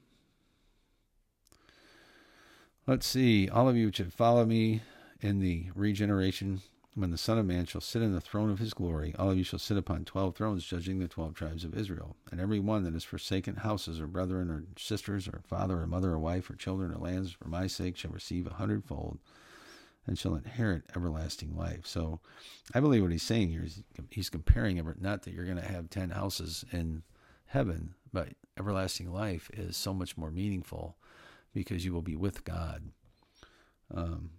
let's 2.85 3.07
see. 3.07 3.49
All 3.49 3.69
of 3.69 3.77
you 3.77 3.91
have 3.97 4.13
followed 4.13 4.47
me 4.47 4.81
in 5.23 5.39
the 5.39 5.67
regeneration, 5.73 6.61
when 6.95 7.11
the 7.11 7.17
Son 7.17 7.39
of 7.39 7.45
Man 7.45 7.65
shall 7.65 7.81
sit 7.81 8.01
in 8.01 8.13
the 8.13 8.21
throne 8.21 8.51
of 8.51 8.59
his 8.59 8.73
glory, 8.73 9.15
all 9.17 9.31
of 9.31 9.37
you 9.37 9.43
shall 9.43 9.57
sit 9.57 9.77
upon 9.77 10.05
twelve 10.05 10.35
thrones, 10.35 10.65
judging 10.65 10.99
the 10.99 11.07
twelve 11.07 11.33
tribes 11.33 11.63
of 11.63 11.75
Israel. 11.75 12.15
And 12.31 12.39
every 12.39 12.59
one 12.59 12.83
that 12.83 12.93
has 12.93 13.03
forsaken 13.03 13.55
houses, 13.55 13.99
or 13.99 14.07
brethren, 14.07 14.51
or 14.51 14.65
sisters, 14.77 15.27
or 15.27 15.41
father, 15.47 15.79
or 15.79 15.87
mother, 15.87 16.11
or 16.11 16.19
wife, 16.19 16.49
or 16.49 16.55
children, 16.55 16.91
or 16.91 16.97
lands, 16.97 17.31
for 17.31 17.47
my 17.47 17.67
sake, 17.67 17.97
shall 17.97 18.11
receive 18.11 18.45
a 18.45 18.55
hundredfold 18.55 19.17
and 20.05 20.19
shall 20.19 20.35
inherit 20.35 20.83
everlasting 20.95 21.55
life. 21.55 21.85
So 21.85 22.19
I 22.73 22.79
believe 22.79 23.01
what 23.01 23.11
he's 23.11 23.23
saying 23.23 23.49
here 23.49 23.63
is 23.63 23.83
he's 24.09 24.29
comparing 24.29 24.77
it, 24.77 24.85
not 25.01 25.23
that 25.23 25.33
you're 25.33 25.45
going 25.45 25.57
to 25.57 25.63
have 25.63 25.89
10 25.89 26.09
houses 26.09 26.65
in 26.71 27.03
heaven, 27.45 27.95
but 28.11 28.29
everlasting 28.59 29.11
life 29.11 29.49
is 29.53 29.77
so 29.77 29.93
much 29.93 30.17
more 30.17 30.29
meaningful 30.29 30.97
because 31.53 31.85
you 31.85 31.93
will 31.93 32.01
be 32.01 32.15
with 32.15 32.43
God. 32.43 32.91
Um, 33.93 34.31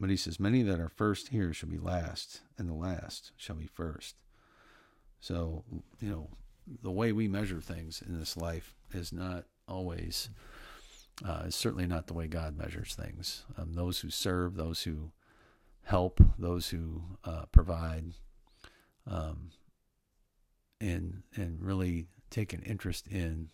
but 0.00 0.10
he 0.10 0.16
says, 0.16 0.40
Many 0.40 0.62
that 0.62 0.80
are 0.80 0.88
first 0.88 1.28
here 1.28 1.52
shall 1.52 1.68
be 1.68 1.78
last, 1.78 2.40
and 2.58 2.68
the 2.68 2.74
last 2.74 3.32
shall 3.36 3.56
be 3.56 3.66
first. 3.66 4.16
So, 5.20 5.64
you 6.00 6.10
know, 6.10 6.28
the 6.82 6.90
way 6.90 7.12
we 7.12 7.28
measure 7.28 7.60
things 7.60 8.02
in 8.04 8.18
this 8.18 8.36
life 8.36 8.74
is 8.92 9.12
not 9.12 9.44
always 9.68 10.28
uh, 11.24 11.44
is 11.46 11.54
certainly 11.54 11.86
not 11.86 12.06
the 12.06 12.14
way 12.14 12.26
God 12.26 12.56
measures 12.56 12.94
things. 12.94 13.44
Um, 13.56 13.74
those 13.74 14.00
who 14.00 14.10
serve, 14.10 14.56
those 14.56 14.82
who 14.82 15.12
help, 15.84 16.20
those 16.38 16.68
who 16.68 17.02
uh, 17.24 17.44
provide, 17.52 18.14
um, 19.06 19.50
and 20.80 21.22
and 21.36 21.62
really 21.62 22.06
take 22.30 22.52
an 22.52 22.62
interest 22.62 23.06
in 23.06 23.50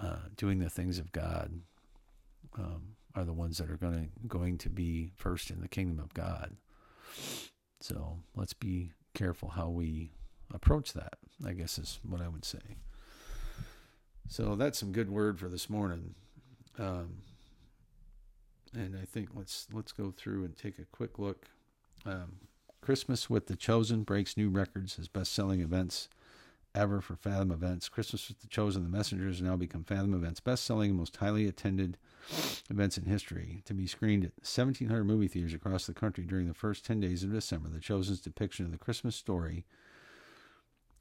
uh, 0.00 0.28
doing 0.36 0.58
the 0.58 0.70
things 0.70 0.98
of 0.98 1.12
God 1.12 1.60
um, 2.58 2.96
are 3.14 3.24
the 3.24 3.32
ones 3.32 3.58
that 3.58 3.70
are 3.70 3.76
going 3.76 4.10
to 4.22 4.26
going 4.26 4.58
to 4.58 4.70
be 4.70 5.10
first 5.14 5.50
in 5.50 5.60
the 5.60 5.68
kingdom 5.68 5.98
of 5.98 6.14
God. 6.14 6.56
So 7.80 8.18
let's 8.34 8.54
be 8.54 8.92
careful 9.14 9.50
how 9.50 9.68
we 9.68 10.12
approach 10.52 10.92
that. 10.94 11.14
I 11.44 11.52
guess 11.52 11.78
is 11.78 12.00
what 12.02 12.20
I 12.20 12.28
would 12.28 12.44
say. 12.44 12.76
So 14.28 14.54
that's 14.56 14.78
some 14.78 14.92
good 14.92 15.10
word 15.10 15.38
for 15.38 15.48
this 15.48 15.68
morning. 15.68 16.14
Um, 16.78 17.18
and 18.74 18.96
I 19.00 19.04
think 19.04 19.30
let's 19.34 19.66
let's 19.72 19.92
go 19.92 20.10
through 20.10 20.44
and 20.44 20.56
take 20.56 20.78
a 20.78 20.84
quick 20.84 21.18
look. 21.18 21.46
Um, 22.06 22.36
Christmas 22.80 23.30
with 23.30 23.46
the 23.46 23.56
Chosen 23.56 24.02
breaks 24.02 24.36
new 24.36 24.50
records 24.50 24.98
as 24.98 25.08
best-selling 25.08 25.60
events 25.60 26.08
ever 26.74 27.00
for 27.00 27.16
Fathom 27.16 27.50
Events. 27.50 27.88
Christmas 27.88 28.28
with 28.28 28.40
the 28.40 28.46
Chosen, 28.46 28.82
the 28.82 28.90
Messengers 28.90 29.40
now 29.40 29.56
become 29.56 29.84
Fathom 29.84 30.12
Events 30.12 30.40
best-selling 30.40 30.90
and 30.90 30.98
most 30.98 31.16
highly 31.16 31.46
attended 31.46 31.96
events 32.70 32.98
in 32.98 33.04
history. 33.04 33.62
To 33.66 33.74
be 33.74 33.86
screened 33.86 34.24
at 34.24 34.32
1,700 34.38 35.04
movie 35.04 35.28
theaters 35.28 35.54
across 35.54 35.86
the 35.86 35.94
country 35.94 36.24
during 36.24 36.48
the 36.48 36.54
first 36.54 36.84
10 36.84 37.00
days 37.00 37.22
of 37.22 37.32
December, 37.32 37.68
the 37.68 37.80
Chosen's 37.80 38.20
depiction 38.20 38.64
of 38.64 38.72
the 38.72 38.78
Christmas 38.78 39.16
story 39.16 39.64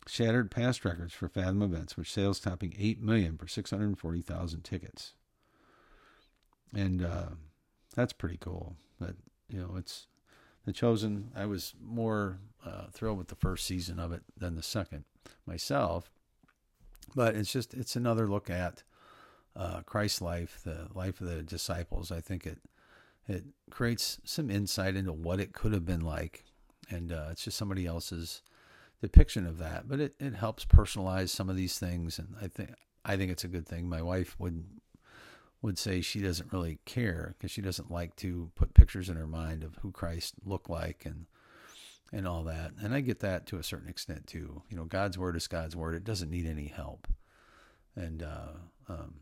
shattered 0.07 0.51
past 0.51 0.83
records 0.83 1.13
for 1.13 1.29
Fathom 1.29 1.61
Events, 1.61 1.95
with 1.95 2.07
sales 2.07 2.39
topping 2.39 2.75
8 2.77 3.01
million 3.01 3.37
for 3.37 3.47
640,000 3.47 4.63
tickets 4.63 5.13
and 6.73 7.03
uh, 7.03 7.29
that's 7.95 8.13
pretty 8.13 8.37
cool. 8.37 8.75
But 8.99 9.15
you 9.49 9.59
know, 9.59 9.75
it's 9.77 10.07
the 10.65 10.73
chosen. 10.73 11.31
I 11.35 11.45
was 11.45 11.73
more 11.81 12.39
uh, 12.65 12.87
thrilled 12.91 13.17
with 13.17 13.27
the 13.27 13.35
first 13.35 13.65
season 13.65 13.99
of 13.99 14.11
it 14.11 14.23
than 14.37 14.55
the 14.55 14.63
second 14.63 15.05
myself. 15.45 16.09
But 17.15 17.35
it's 17.35 17.51
just 17.51 17.73
it's 17.73 17.95
another 17.95 18.27
look 18.27 18.49
at 18.49 18.83
uh, 19.55 19.81
Christ's 19.81 20.21
life, 20.21 20.61
the 20.63 20.87
life 20.93 21.21
of 21.21 21.27
the 21.27 21.43
disciples. 21.43 22.11
I 22.11 22.21
think 22.21 22.45
it 22.45 22.59
it 23.27 23.45
creates 23.69 24.19
some 24.25 24.49
insight 24.49 24.95
into 24.95 25.13
what 25.13 25.39
it 25.39 25.53
could 25.53 25.73
have 25.73 25.85
been 25.85 26.01
like, 26.01 26.43
and 26.89 27.11
uh, 27.11 27.27
it's 27.31 27.43
just 27.43 27.57
somebody 27.57 27.85
else's 27.85 28.41
depiction 29.01 29.45
of 29.45 29.57
that. 29.59 29.87
But 29.87 29.99
it, 29.99 30.15
it 30.19 30.35
helps 30.35 30.65
personalize 30.65 31.29
some 31.29 31.49
of 31.49 31.55
these 31.55 31.79
things, 31.79 32.19
and 32.19 32.35
I 32.41 32.47
think 32.47 32.71
I 33.05 33.15
think 33.17 33.31
it's 33.31 33.43
a 33.43 33.49
good 33.49 33.67
thing. 33.67 33.87
My 33.87 34.01
wife 34.01 34.35
would 34.39 34.65
would 35.61 35.77
say 35.77 36.01
she 36.01 36.19
doesn't 36.19 36.51
really 36.51 36.79
care 36.85 37.35
because 37.37 37.49
she 37.49 37.61
doesn't 37.61 37.89
like 37.89 38.15
to 38.17 38.51
put 38.55 38.73
pictures 38.73 39.07
in 39.07 39.15
her 39.15 39.27
mind 39.27 39.63
of 39.63 39.77
who 39.77 39.91
Christ 39.91 40.35
looked 40.43 40.69
like 40.69 41.05
and 41.05 41.25
and 42.11 42.27
all 42.27 42.43
that. 42.43 42.71
And 42.81 42.93
I 42.93 42.99
get 42.99 43.21
that 43.21 43.47
to 43.47 43.57
a 43.57 43.63
certain 43.63 43.89
extent 43.89 44.27
too. 44.27 44.61
You 44.69 44.77
know, 44.77 44.85
God's 44.85 45.17
word 45.17 45.35
is 45.35 45.47
God's 45.47 45.75
word. 45.75 45.95
It 45.95 46.03
doesn't 46.03 46.29
need 46.29 46.45
any 46.45 46.67
help. 46.67 47.07
And 47.95 48.21
uh, 48.21 48.53
um, 48.87 49.15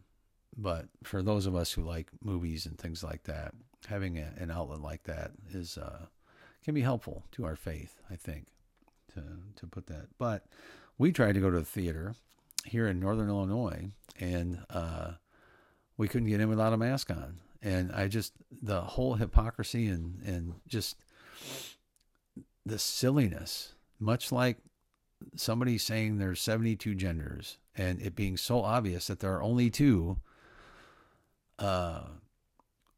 but 0.58 0.88
for 1.04 1.22
those 1.22 1.46
of 1.46 1.56
us 1.56 1.72
who 1.72 1.84
like 1.84 2.10
movies 2.22 2.66
and 2.66 2.78
things 2.78 3.04
like 3.04 3.24
that, 3.24 3.54
having 3.88 4.18
a, 4.18 4.34
an 4.38 4.52
outlet 4.52 4.82
like 4.82 5.04
that 5.04 5.32
is 5.52 5.78
uh, 5.78 6.06
can 6.64 6.74
be 6.74 6.82
helpful 6.82 7.24
to 7.32 7.46
our 7.46 7.56
faith. 7.56 8.02
I 8.10 8.16
think 8.16 8.48
to 9.14 9.24
to 9.56 9.68
put 9.68 9.88
that. 9.88 10.08
But 10.18 10.46
we 10.98 11.12
tried 11.12 11.34
to 11.34 11.42
go 11.42 11.50
to 11.50 11.60
the 11.60 11.66
theater 11.66 12.16
here 12.66 12.88
in 12.88 13.00
Northern 13.00 13.30
Illinois, 13.30 13.92
and 14.20 14.60
uh, 14.70 15.14
we 15.98 16.08
couldn't 16.08 16.30
get 16.30 16.42
in 16.42 16.50
without 16.50 16.74
a 16.74 16.78
mask 16.78 17.10
on. 17.10 17.38
And 17.62 17.92
I 17.92 18.08
just 18.08 18.34
the 18.62 18.82
whole 18.82 19.16
hypocrisy 19.16 19.88
and 19.88 20.22
and 20.26 20.56
just 20.68 20.98
the 22.66 22.78
silliness, 22.80 23.74
much 24.00 24.32
like 24.32 24.58
somebody 25.36 25.78
saying 25.78 26.18
there's 26.18 26.42
72 26.42 26.96
genders 26.96 27.58
and 27.76 28.02
it 28.02 28.16
being 28.16 28.38
so 28.38 28.64
obvious 28.64 29.08
that 29.08 29.20
there 29.20 29.34
are 29.34 29.44
only 29.44 29.70
two 29.70 30.18
uh, 31.62 32.02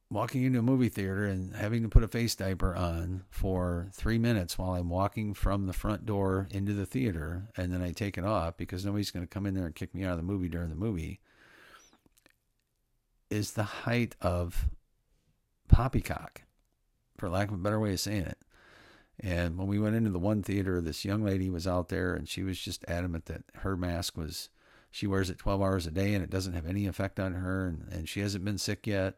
walking 0.09 0.43
into 0.43 0.59
a 0.59 0.63
movie 0.63 0.89
theater 0.89 1.25
and 1.25 1.55
having 1.55 1.83
to 1.83 1.89
put 1.89 2.03
a 2.03 2.07
face 2.07 2.35
diaper 2.35 2.75
on 2.75 3.23
for 3.29 3.89
three 3.91 4.17
minutes 4.17 4.57
while 4.57 4.73
I'm 4.73 4.89
walking 4.89 5.33
from 5.33 5.67
the 5.67 5.73
front 5.73 6.05
door 6.05 6.47
into 6.51 6.73
the 6.73 6.85
theater, 6.85 7.49
and 7.57 7.73
then 7.73 7.81
I 7.81 7.91
take 7.91 8.17
it 8.17 8.25
off 8.25 8.57
because 8.57 8.85
nobody's 8.85 9.11
going 9.11 9.25
to 9.25 9.29
come 9.33 9.45
in 9.45 9.53
there 9.53 9.65
and 9.65 9.75
kick 9.75 9.93
me 9.93 10.03
out 10.03 10.11
of 10.11 10.17
the 10.17 10.23
movie 10.23 10.49
during 10.49 10.69
the 10.69 10.75
movie 10.75 11.19
is 13.29 13.51
the 13.51 13.63
height 13.63 14.15
of 14.21 14.67
poppycock, 15.67 16.43
for 17.17 17.29
lack 17.29 17.47
of 17.47 17.55
a 17.55 17.57
better 17.57 17.79
way 17.79 17.93
of 17.93 17.99
saying 17.99 18.21
it. 18.21 18.37
And 19.19 19.57
when 19.57 19.67
we 19.67 19.79
went 19.79 19.95
into 19.95 20.11
the 20.11 20.19
one 20.19 20.43
theater, 20.43 20.79
this 20.79 21.03
young 21.03 21.23
lady 21.23 21.49
was 21.49 21.65
out 21.67 21.89
there 21.89 22.13
and 22.13 22.29
she 22.29 22.43
was 22.43 22.59
just 22.59 22.85
adamant 22.87 23.25
that 23.25 23.43
her 23.55 23.75
mask 23.75 24.17
was, 24.17 24.49
she 24.93 25.07
wears 25.07 25.31
it 25.31 25.39
12 25.39 25.59
hours 25.59 25.87
a 25.87 25.91
day 25.91 26.13
and 26.13 26.23
it 26.23 26.29
doesn't 26.29 26.53
have 26.53 26.67
any 26.67 26.85
effect 26.85 27.19
on 27.19 27.33
her 27.33 27.65
and, 27.65 27.87
and 27.91 28.07
she 28.07 28.19
hasn't 28.19 28.45
been 28.45 28.59
sick 28.59 28.85
yet 28.85 29.15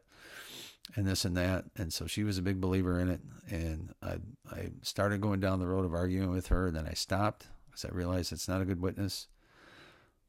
and 0.94 1.06
this 1.06 1.26
and 1.26 1.36
that. 1.36 1.66
And 1.76 1.92
so 1.92 2.06
she 2.06 2.24
was 2.24 2.38
a 2.38 2.42
big 2.42 2.62
believer 2.62 2.98
in 2.98 3.10
it. 3.10 3.20
And 3.50 3.92
I, 4.02 4.16
I 4.50 4.70
started 4.80 5.20
going 5.20 5.40
down 5.40 5.60
the 5.60 5.66
road 5.66 5.84
of 5.84 5.92
arguing 5.92 6.30
with 6.30 6.46
her. 6.46 6.68
And 6.68 6.76
then 6.76 6.86
I 6.86 6.94
stopped 6.94 7.48
because 7.66 7.84
I 7.84 7.94
realized 7.94 8.32
it's 8.32 8.48
not 8.48 8.62
a 8.62 8.64
good 8.64 8.80
witness. 8.80 9.26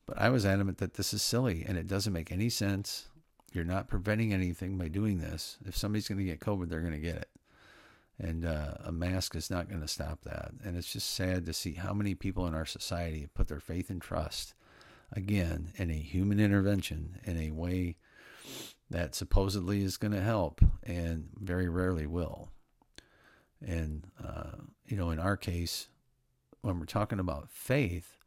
But 0.05 0.19
I 0.19 0.27
was 0.29 0.45
adamant 0.45 0.79
that 0.79 0.95
this 0.95 1.13
is 1.13 1.21
silly 1.21 1.63
and 1.65 1.77
it 1.77 1.87
doesn't 1.87 2.13
make 2.13 2.29
any 2.29 2.49
sense. 2.49 3.07
You're 3.53 3.63
not 3.63 3.87
preventing 3.87 4.33
anything 4.33 4.77
by 4.77 4.89
doing 4.89 5.19
this. 5.19 5.57
If 5.65 5.77
somebody's 5.77 6.09
going 6.09 6.19
to 6.19 6.25
get 6.25 6.41
COVID, 6.41 6.67
they're 6.67 6.81
going 6.81 6.91
to 6.91 6.99
get 6.99 7.15
it. 7.15 7.29
And 8.19 8.45
uh, 8.45 8.73
a 8.83 8.91
mask 8.91 9.33
is 9.33 9.49
not 9.49 9.69
going 9.69 9.81
to 9.81 9.87
stop 9.87 10.23
that. 10.23 10.51
And 10.65 10.75
it's 10.75 10.91
just 10.91 11.11
sad 11.11 11.45
to 11.45 11.53
see 11.53 11.73
how 11.73 11.93
many 11.93 12.15
people 12.15 12.47
in 12.47 12.53
our 12.53 12.65
society 12.65 13.21
have 13.21 13.33
put 13.33 13.47
their 13.47 13.61
faith 13.61 13.89
and 13.89 14.01
trust, 14.01 14.53
again, 15.11 15.73
in 15.75 15.89
a 15.89 15.95
human 15.95 16.39
intervention 16.39 17.19
in 17.23 17.37
a 17.37 17.51
way 17.51 17.97
that 18.89 19.15
supposedly 19.15 19.83
is 19.83 19.97
going 19.97 20.13
to 20.13 20.21
help 20.21 20.61
and 20.83 21.29
very 21.39 21.67
rarely 21.67 22.07
will. 22.07 22.49
And, 23.65 24.07
uh, 24.23 24.57
you 24.85 24.95
know, 24.95 25.09
in 25.09 25.19
our 25.19 25.35
case, 25.35 25.87
when 26.61 26.79
we're 26.79 26.85
talking 26.85 27.19
about 27.19 27.49
faith, 27.51 28.17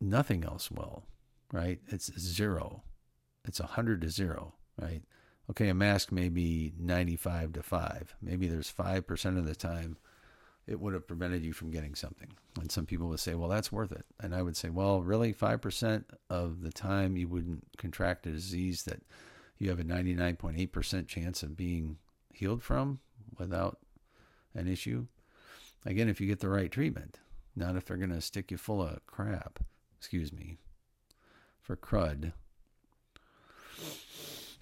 nothing 0.00 0.44
else 0.44 0.70
will, 0.70 1.04
right? 1.52 1.80
It's 1.88 2.10
zero 2.18 2.82
it's 3.44 3.60
a 3.60 3.64
100 3.64 4.00
to 4.02 4.08
0, 4.08 4.54
right? 4.80 5.02
Okay, 5.50 5.68
a 5.68 5.74
mask 5.74 6.12
may 6.12 6.28
be 6.28 6.72
95 6.78 7.54
to 7.54 7.62
5. 7.62 8.14
Maybe 8.22 8.46
there's 8.46 8.72
5% 8.72 9.38
of 9.38 9.46
the 9.46 9.54
time 9.54 9.96
it 10.66 10.80
would 10.80 10.94
have 10.94 11.08
prevented 11.08 11.44
you 11.44 11.52
from 11.52 11.70
getting 11.70 11.94
something. 11.94 12.28
And 12.60 12.70
some 12.70 12.86
people 12.86 13.08
would 13.08 13.20
say, 13.20 13.34
well, 13.34 13.48
that's 13.48 13.72
worth 13.72 13.92
it. 13.92 14.04
And 14.20 14.34
I 14.34 14.42
would 14.42 14.56
say, 14.56 14.70
well, 14.70 15.02
really, 15.02 15.32
5% 15.32 16.04
of 16.30 16.62
the 16.62 16.72
time 16.72 17.16
you 17.16 17.28
wouldn't 17.28 17.66
contract 17.78 18.26
a 18.26 18.30
disease 18.30 18.84
that 18.84 19.02
you 19.58 19.70
have 19.70 19.80
a 19.80 19.84
99.8% 19.84 21.06
chance 21.08 21.42
of 21.42 21.56
being 21.56 21.98
healed 22.32 22.62
from? 22.62 23.00
without 23.38 23.78
an 24.54 24.68
issue. 24.68 25.06
Again, 25.84 26.08
if 26.08 26.20
you 26.20 26.26
get 26.26 26.40
the 26.40 26.48
right 26.48 26.70
treatment, 26.70 27.18
not 27.56 27.76
if 27.76 27.84
they're 27.84 27.96
going 27.96 28.10
to 28.10 28.20
stick 28.20 28.50
you 28.50 28.56
full 28.56 28.82
of 28.82 29.04
crap, 29.06 29.58
excuse 29.98 30.32
me, 30.32 30.58
for 31.60 31.76
crud. 31.76 32.32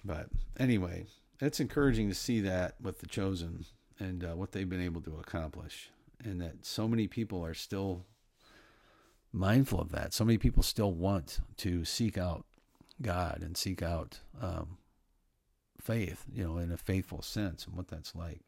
But 0.03 0.27
anyway, 0.59 1.05
it's 1.39 1.59
encouraging 1.59 2.09
to 2.09 2.15
see 2.15 2.41
that 2.41 2.75
with 2.81 2.99
the 2.99 3.07
chosen 3.07 3.65
and 4.01 4.23
uh, 4.23 4.35
what 4.35 4.51
they've 4.51 4.69
been 4.69 4.81
able 4.81 5.01
to 5.01 5.17
accomplish, 5.19 5.91
and 6.23 6.41
that 6.41 6.65
so 6.65 6.87
many 6.87 7.07
people 7.07 7.45
are 7.45 7.53
still 7.53 8.05
mindful 9.31 9.79
of 9.79 9.91
that. 9.91 10.13
So 10.13 10.25
many 10.25 10.37
people 10.37 10.63
still 10.63 10.91
want 10.91 11.39
to 11.57 11.85
seek 11.85 12.17
out 12.17 12.45
God 13.01 13.41
and 13.41 13.55
seek 13.55 13.81
out 13.81 14.19
um, 14.41 14.77
faith, 15.79 16.25
you 16.33 16.43
know, 16.43 16.57
in 16.57 16.71
a 16.71 16.77
faithful 16.77 17.21
sense 17.21 17.65
and 17.65 17.75
what 17.75 17.87
that's 17.87 18.15
like. 18.15 18.41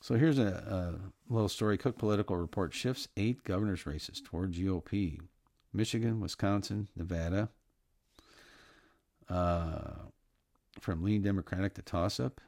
So 0.00 0.16
here's 0.16 0.38
a, 0.38 0.98
a 1.30 1.32
little 1.32 1.48
story. 1.48 1.78
Cook 1.78 1.98
Political 1.98 2.36
Report 2.36 2.74
shifts 2.74 3.08
eight 3.16 3.44
governor's 3.44 3.86
races 3.86 4.20
toward 4.24 4.52
GOP. 4.52 5.20
Michigan, 5.72 6.20
Wisconsin, 6.20 6.88
Nevada. 6.96 7.48
Uh, 9.28 9.92
from 10.80 11.02
lean 11.02 11.22
Democratic 11.22 11.74
to 11.74 11.82
toss 11.82 12.18
up. 12.18 12.40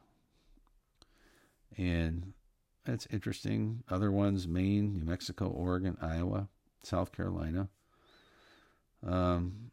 And 1.77 2.33
that's 2.85 3.07
interesting. 3.11 3.83
Other 3.89 4.13
ones 4.13 4.47
Maine, 4.47 4.95
New 4.95 5.05
Mexico, 5.05 5.47
Oregon, 5.49 5.97
Iowa, 6.01 6.49
South 6.83 7.13
Carolina. 7.13 7.69
Um, 9.07 9.71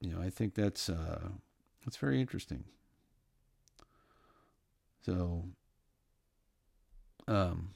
you 0.00 0.12
know, 0.12 0.20
I 0.20 0.30
think 0.30 0.54
that's 0.54 0.88
uh, 0.88 1.28
that's 1.84 1.96
very 1.96 2.20
interesting. 2.20 2.64
So, 5.04 5.44
um, 7.26 7.70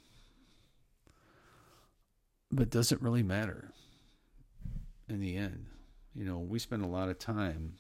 but 2.51 2.71
does 2.71 2.93
it 2.93 3.03
really 3.03 3.23
matter 3.23 3.73
in 5.09 5.21
the 5.21 5.37
end? 5.37 5.67
You 6.15 6.25
know, 6.25 6.39
we 6.39 6.59
spend 6.59 6.85
a 6.85 6.89
lot 6.89 7.09
of 7.09 7.19
time, 7.19 7.75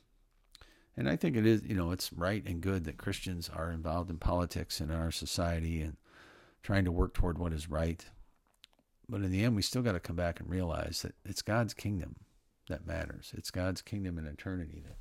and 0.96 1.08
I 1.08 1.16
think 1.16 1.36
it 1.36 1.46
is, 1.46 1.62
you 1.64 1.74
know, 1.74 1.90
it's 1.90 2.12
right 2.12 2.44
and 2.46 2.60
good 2.60 2.84
that 2.84 2.98
Christians 2.98 3.48
are 3.48 3.70
involved 3.70 4.10
in 4.10 4.18
politics 4.18 4.80
and 4.80 4.90
in 4.90 4.96
our 4.96 5.10
society 5.10 5.80
and 5.80 5.96
trying 6.62 6.84
to 6.84 6.92
work 6.92 7.14
toward 7.14 7.38
what 7.38 7.52
is 7.52 7.68
right. 7.68 8.04
But 9.08 9.22
in 9.22 9.30
the 9.30 9.44
end, 9.44 9.56
we 9.56 9.62
still 9.62 9.82
got 9.82 9.92
to 9.92 10.00
come 10.00 10.16
back 10.16 10.40
and 10.40 10.48
realize 10.48 11.02
that 11.02 11.14
it's 11.24 11.42
God's 11.42 11.74
kingdom 11.74 12.16
that 12.68 12.86
matters. 12.86 13.32
It's 13.36 13.50
God's 13.50 13.82
kingdom 13.82 14.18
in 14.18 14.26
eternity 14.26 14.82
that 14.84 14.96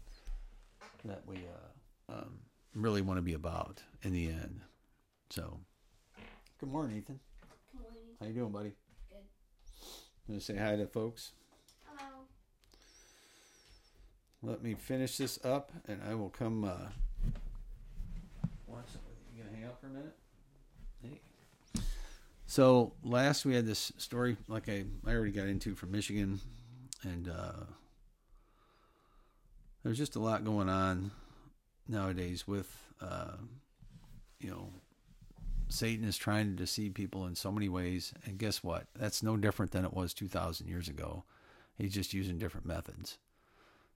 that 1.05 1.21
we 1.27 1.35
uh, 1.35 2.13
um, 2.13 2.39
really 2.73 3.01
want 3.01 3.17
to 3.17 3.21
be 3.21 3.33
about 3.33 3.81
in 4.03 4.13
the 4.13 4.27
end. 4.27 4.61
So, 5.29 5.59
good 6.59 6.69
morning, 6.69 6.97
Ethan. 6.97 7.19
Good 7.71 7.81
morning. 7.81 8.03
How 8.19 8.25
you 8.27 8.33
doing, 8.33 8.51
buddy? 8.51 8.73
Good. 9.09 9.17
Gonna 10.27 10.39
say 10.39 10.57
hi 10.57 10.75
to 10.75 10.87
folks. 10.87 11.33
Let 14.45 14.61
me 14.61 14.73
finish 14.73 15.15
this 15.15 15.39
up, 15.45 15.71
and 15.87 16.01
I 16.05 16.15
will 16.15 16.29
come 16.29 16.65
uh, 16.65 16.89
watch 18.67 18.83
it 18.93 18.99
you. 19.37 19.37
You 19.37 19.43
gonna 19.43 19.55
hang 19.55 19.65
out 19.65 19.79
for 19.79 19.87
a 19.87 19.89
minute? 19.89 20.15
Hey. 21.01 21.81
So 22.45 22.91
last 23.05 23.45
we 23.45 23.55
had 23.55 23.65
this 23.65 23.93
story, 23.97 24.35
like 24.49 24.67
I, 24.67 24.83
I 25.07 25.13
already 25.13 25.31
got 25.31 25.47
into 25.47 25.75
from 25.75 25.91
Michigan, 25.91 26.41
and 27.03 27.29
uh, 27.29 27.63
there's 29.81 29.97
just 29.97 30.17
a 30.17 30.19
lot 30.19 30.43
going 30.43 30.67
on 30.67 31.11
nowadays 31.87 32.45
with, 32.45 32.75
uh, 32.99 33.37
you 34.41 34.49
know, 34.49 34.71
Satan 35.69 36.03
is 36.03 36.17
trying 36.17 36.47
to 36.47 36.53
deceive 36.53 36.93
people 36.95 37.25
in 37.27 37.35
so 37.35 37.49
many 37.49 37.69
ways, 37.69 38.13
and 38.25 38.37
guess 38.37 38.61
what? 38.61 38.87
That's 38.93 39.23
no 39.23 39.37
different 39.37 39.71
than 39.71 39.85
it 39.85 39.93
was 39.93 40.13
2,000 40.13 40.67
years 40.67 40.89
ago. 40.89 41.23
He's 41.77 41.93
just 41.93 42.13
using 42.13 42.37
different 42.37 42.65
methods. 42.65 43.19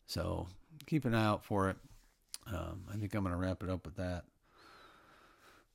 So 0.07 0.47
keep 0.85 1.05
an 1.05 1.13
eye 1.13 1.25
out 1.25 1.45
for 1.45 1.69
it. 1.69 1.77
Um, 2.47 2.85
I 2.91 2.95
think 2.97 3.13
I'm 3.13 3.23
going 3.23 3.35
to 3.35 3.39
wrap 3.39 3.61
it 3.61 3.69
up 3.69 3.85
with 3.85 3.97
that. 3.97 4.23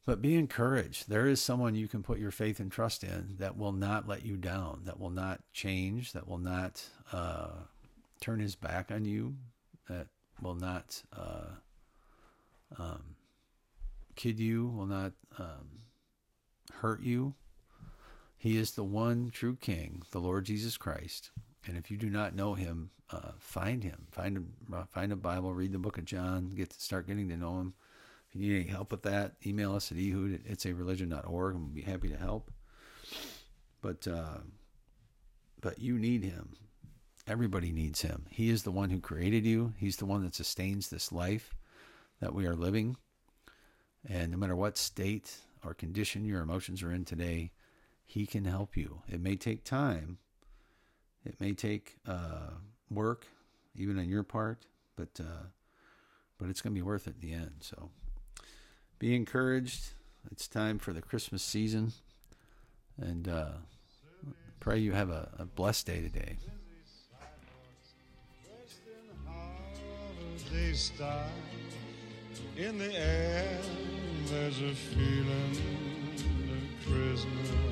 But 0.04 0.20
be 0.20 0.34
encouraged. 0.34 1.08
There 1.08 1.28
is 1.28 1.40
someone 1.40 1.76
you 1.76 1.86
can 1.86 2.02
put 2.02 2.18
your 2.18 2.32
faith 2.32 2.58
and 2.58 2.72
trust 2.72 3.04
in 3.04 3.36
that 3.38 3.56
will 3.56 3.72
not 3.72 4.08
let 4.08 4.24
you 4.24 4.36
down, 4.36 4.80
that 4.84 4.98
will 4.98 5.10
not 5.10 5.40
change, 5.52 6.12
that 6.12 6.26
will 6.26 6.38
not 6.38 6.84
uh, 7.12 7.50
turn 8.20 8.40
his 8.40 8.56
back 8.56 8.90
on 8.90 9.04
you, 9.04 9.36
that 9.88 10.08
will 10.40 10.56
not 10.56 11.02
uh, 11.16 11.52
um, 12.78 13.14
kid 14.16 14.40
you, 14.40 14.66
will 14.66 14.86
not 14.86 15.12
um, 15.38 15.82
hurt 16.72 17.02
you. 17.02 17.34
He 18.36 18.56
is 18.56 18.72
the 18.72 18.82
one 18.82 19.30
true 19.30 19.56
King, 19.60 20.02
the 20.10 20.18
Lord 20.18 20.46
Jesus 20.46 20.76
Christ. 20.76 21.30
And 21.66 21.76
if 21.76 21.90
you 21.90 21.96
do 21.96 22.10
not 22.10 22.34
know 22.34 22.54
him, 22.54 22.90
uh, 23.10 23.32
find 23.38 23.84
him. 23.84 24.06
Find 24.10 24.36
him. 24.36 24.52
uh, 24.72 24.84
Find 24.84 25.12
a 25.12 25.16
Bible. 25.16 25.54
Read 25.54 25.72
the 25.72 25.78
Book 25.78 25.98
of 25.98 26.04
John. 26.04 26.50
Get 26.50 26.70
to 26.70 26.80
start 26.80 27.06
getting 27.06 27.28
to 27.28 27.36
know 27.36 27.58
him. 27.60 27.74
If 28.28 28.40
you 28.40 28.48
need 28.48 28.60
any 28.62 28.70
help 28.70 28.90
with 28.90 29.02
that, 29.02 29.34
email 29.44 29.74
us 29.74 29.92
at 29.92 29.98
ehud 29.98 30.34
at 30.34 30.40
it's 30.46 30.64
a 30.66 30.72
religion.org 30.72 31.54
and 31.54 31.64
we'll 31.64 31.74
be 31.74 31.82
happy 31.82 32.08
to 32.08 32.16
help. 32.16 32.50
But 33.82 34.06
uh, 34.08 34.38
but 35.60 35.78
you 35.78 35.98
need 35.98 36.24
him. 36.24 36.56
Everybody 37.26 37.70
needs 37.72 38.02
him. 38.02 38.26
He 38.30 38.48
is 38.48 38.62
the 38.62 38.72
one 38.72 38.90
who 38.90 39.00
created 39.00 39.46
you. 39.46 39.74
He's 39.76 39.96
the 39.96 40.06
one 40.06 40.22
that 40.24 40.34
sustains 40.34 40.88
this 40.88 41.12
life 41.12 41.54
that 42.20 42.34
we 42.34 42.46
are 42.46 42.56
living. 42.56 42.96
And 44.08 44.32
no 44.32 44.38
matter 44.38 44.56
what 44.56 44.76
state 44.76 45.36
or 45.64 45.74
condition 45.74 46.24
your 46.24 46.40
emotions 46.42 46.82
are 46.82 46.90
in 46.90 47.04
today, 47.04 47.52
he 48.04 48.26
can 48.26 48.44
help 48.44 48.76
you. 48.76 49.02
It 49.08 49.20
may 49.20 49.36
take 49.36 49.62
time. 49.62 50.18
It 51.24 51.40
may 51.40 51.52
take 51.52 51.96
uh, 52.06 52.50
work, 52.90 53.26
even 53.76 53.98
on 53.98 54.08
your 54.08 54.22
part, 54.22 54.66
but 54.96 55.20
uh, 55.20 55.46
but 56.38 56.48
it's 56.48 56.60
going 56.60 56.74
to 56.74 56.78
be 56.78 56.82
worth 56.82 57.06
it 57.06 57.14
in 57.22 57.28
the 57.28 57.34
end. 57.34 57.56
So 57.60 57.90
be 58.98 59.14
encouraged. 59.14 59.94
It's 60.30 60.48
time 60.48 60.78
for 60.78 60.92
the 60.92 61.02
Christmas 61.02 61.42
season, 61.42 61.92
and 63.00 63.28
uh, 63.28 63.52
pray 64.60 64.78
you 64.78 64.92
have 64.92 65.10
a, 65.10 65.28
a 65.38 65.44
blessed 65.44 65.86
day 65.86 66.00
today. 66.00 66.36
In 72.56 72.78
the 72.78 72.94
air, 72.94 73.58
there's 74.26 74.60
a 74.60 74.74
feeling 74.74 75.56
of 76.50 76.86
Christmas. 76.86 77.71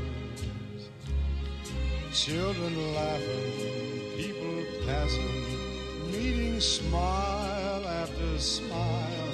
Children 2.12 2.92
laughing, 2.92 4.00
people 4.16 4.64
passing, 4.84 6.10
meeting 6.10 6.58
smile 6.58 7.86
after 7.86 8.38
smile, 8.38 9.32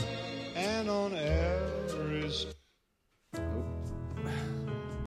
and 0.54 0.90
on 0.90 1.12
street. 1.12 1.55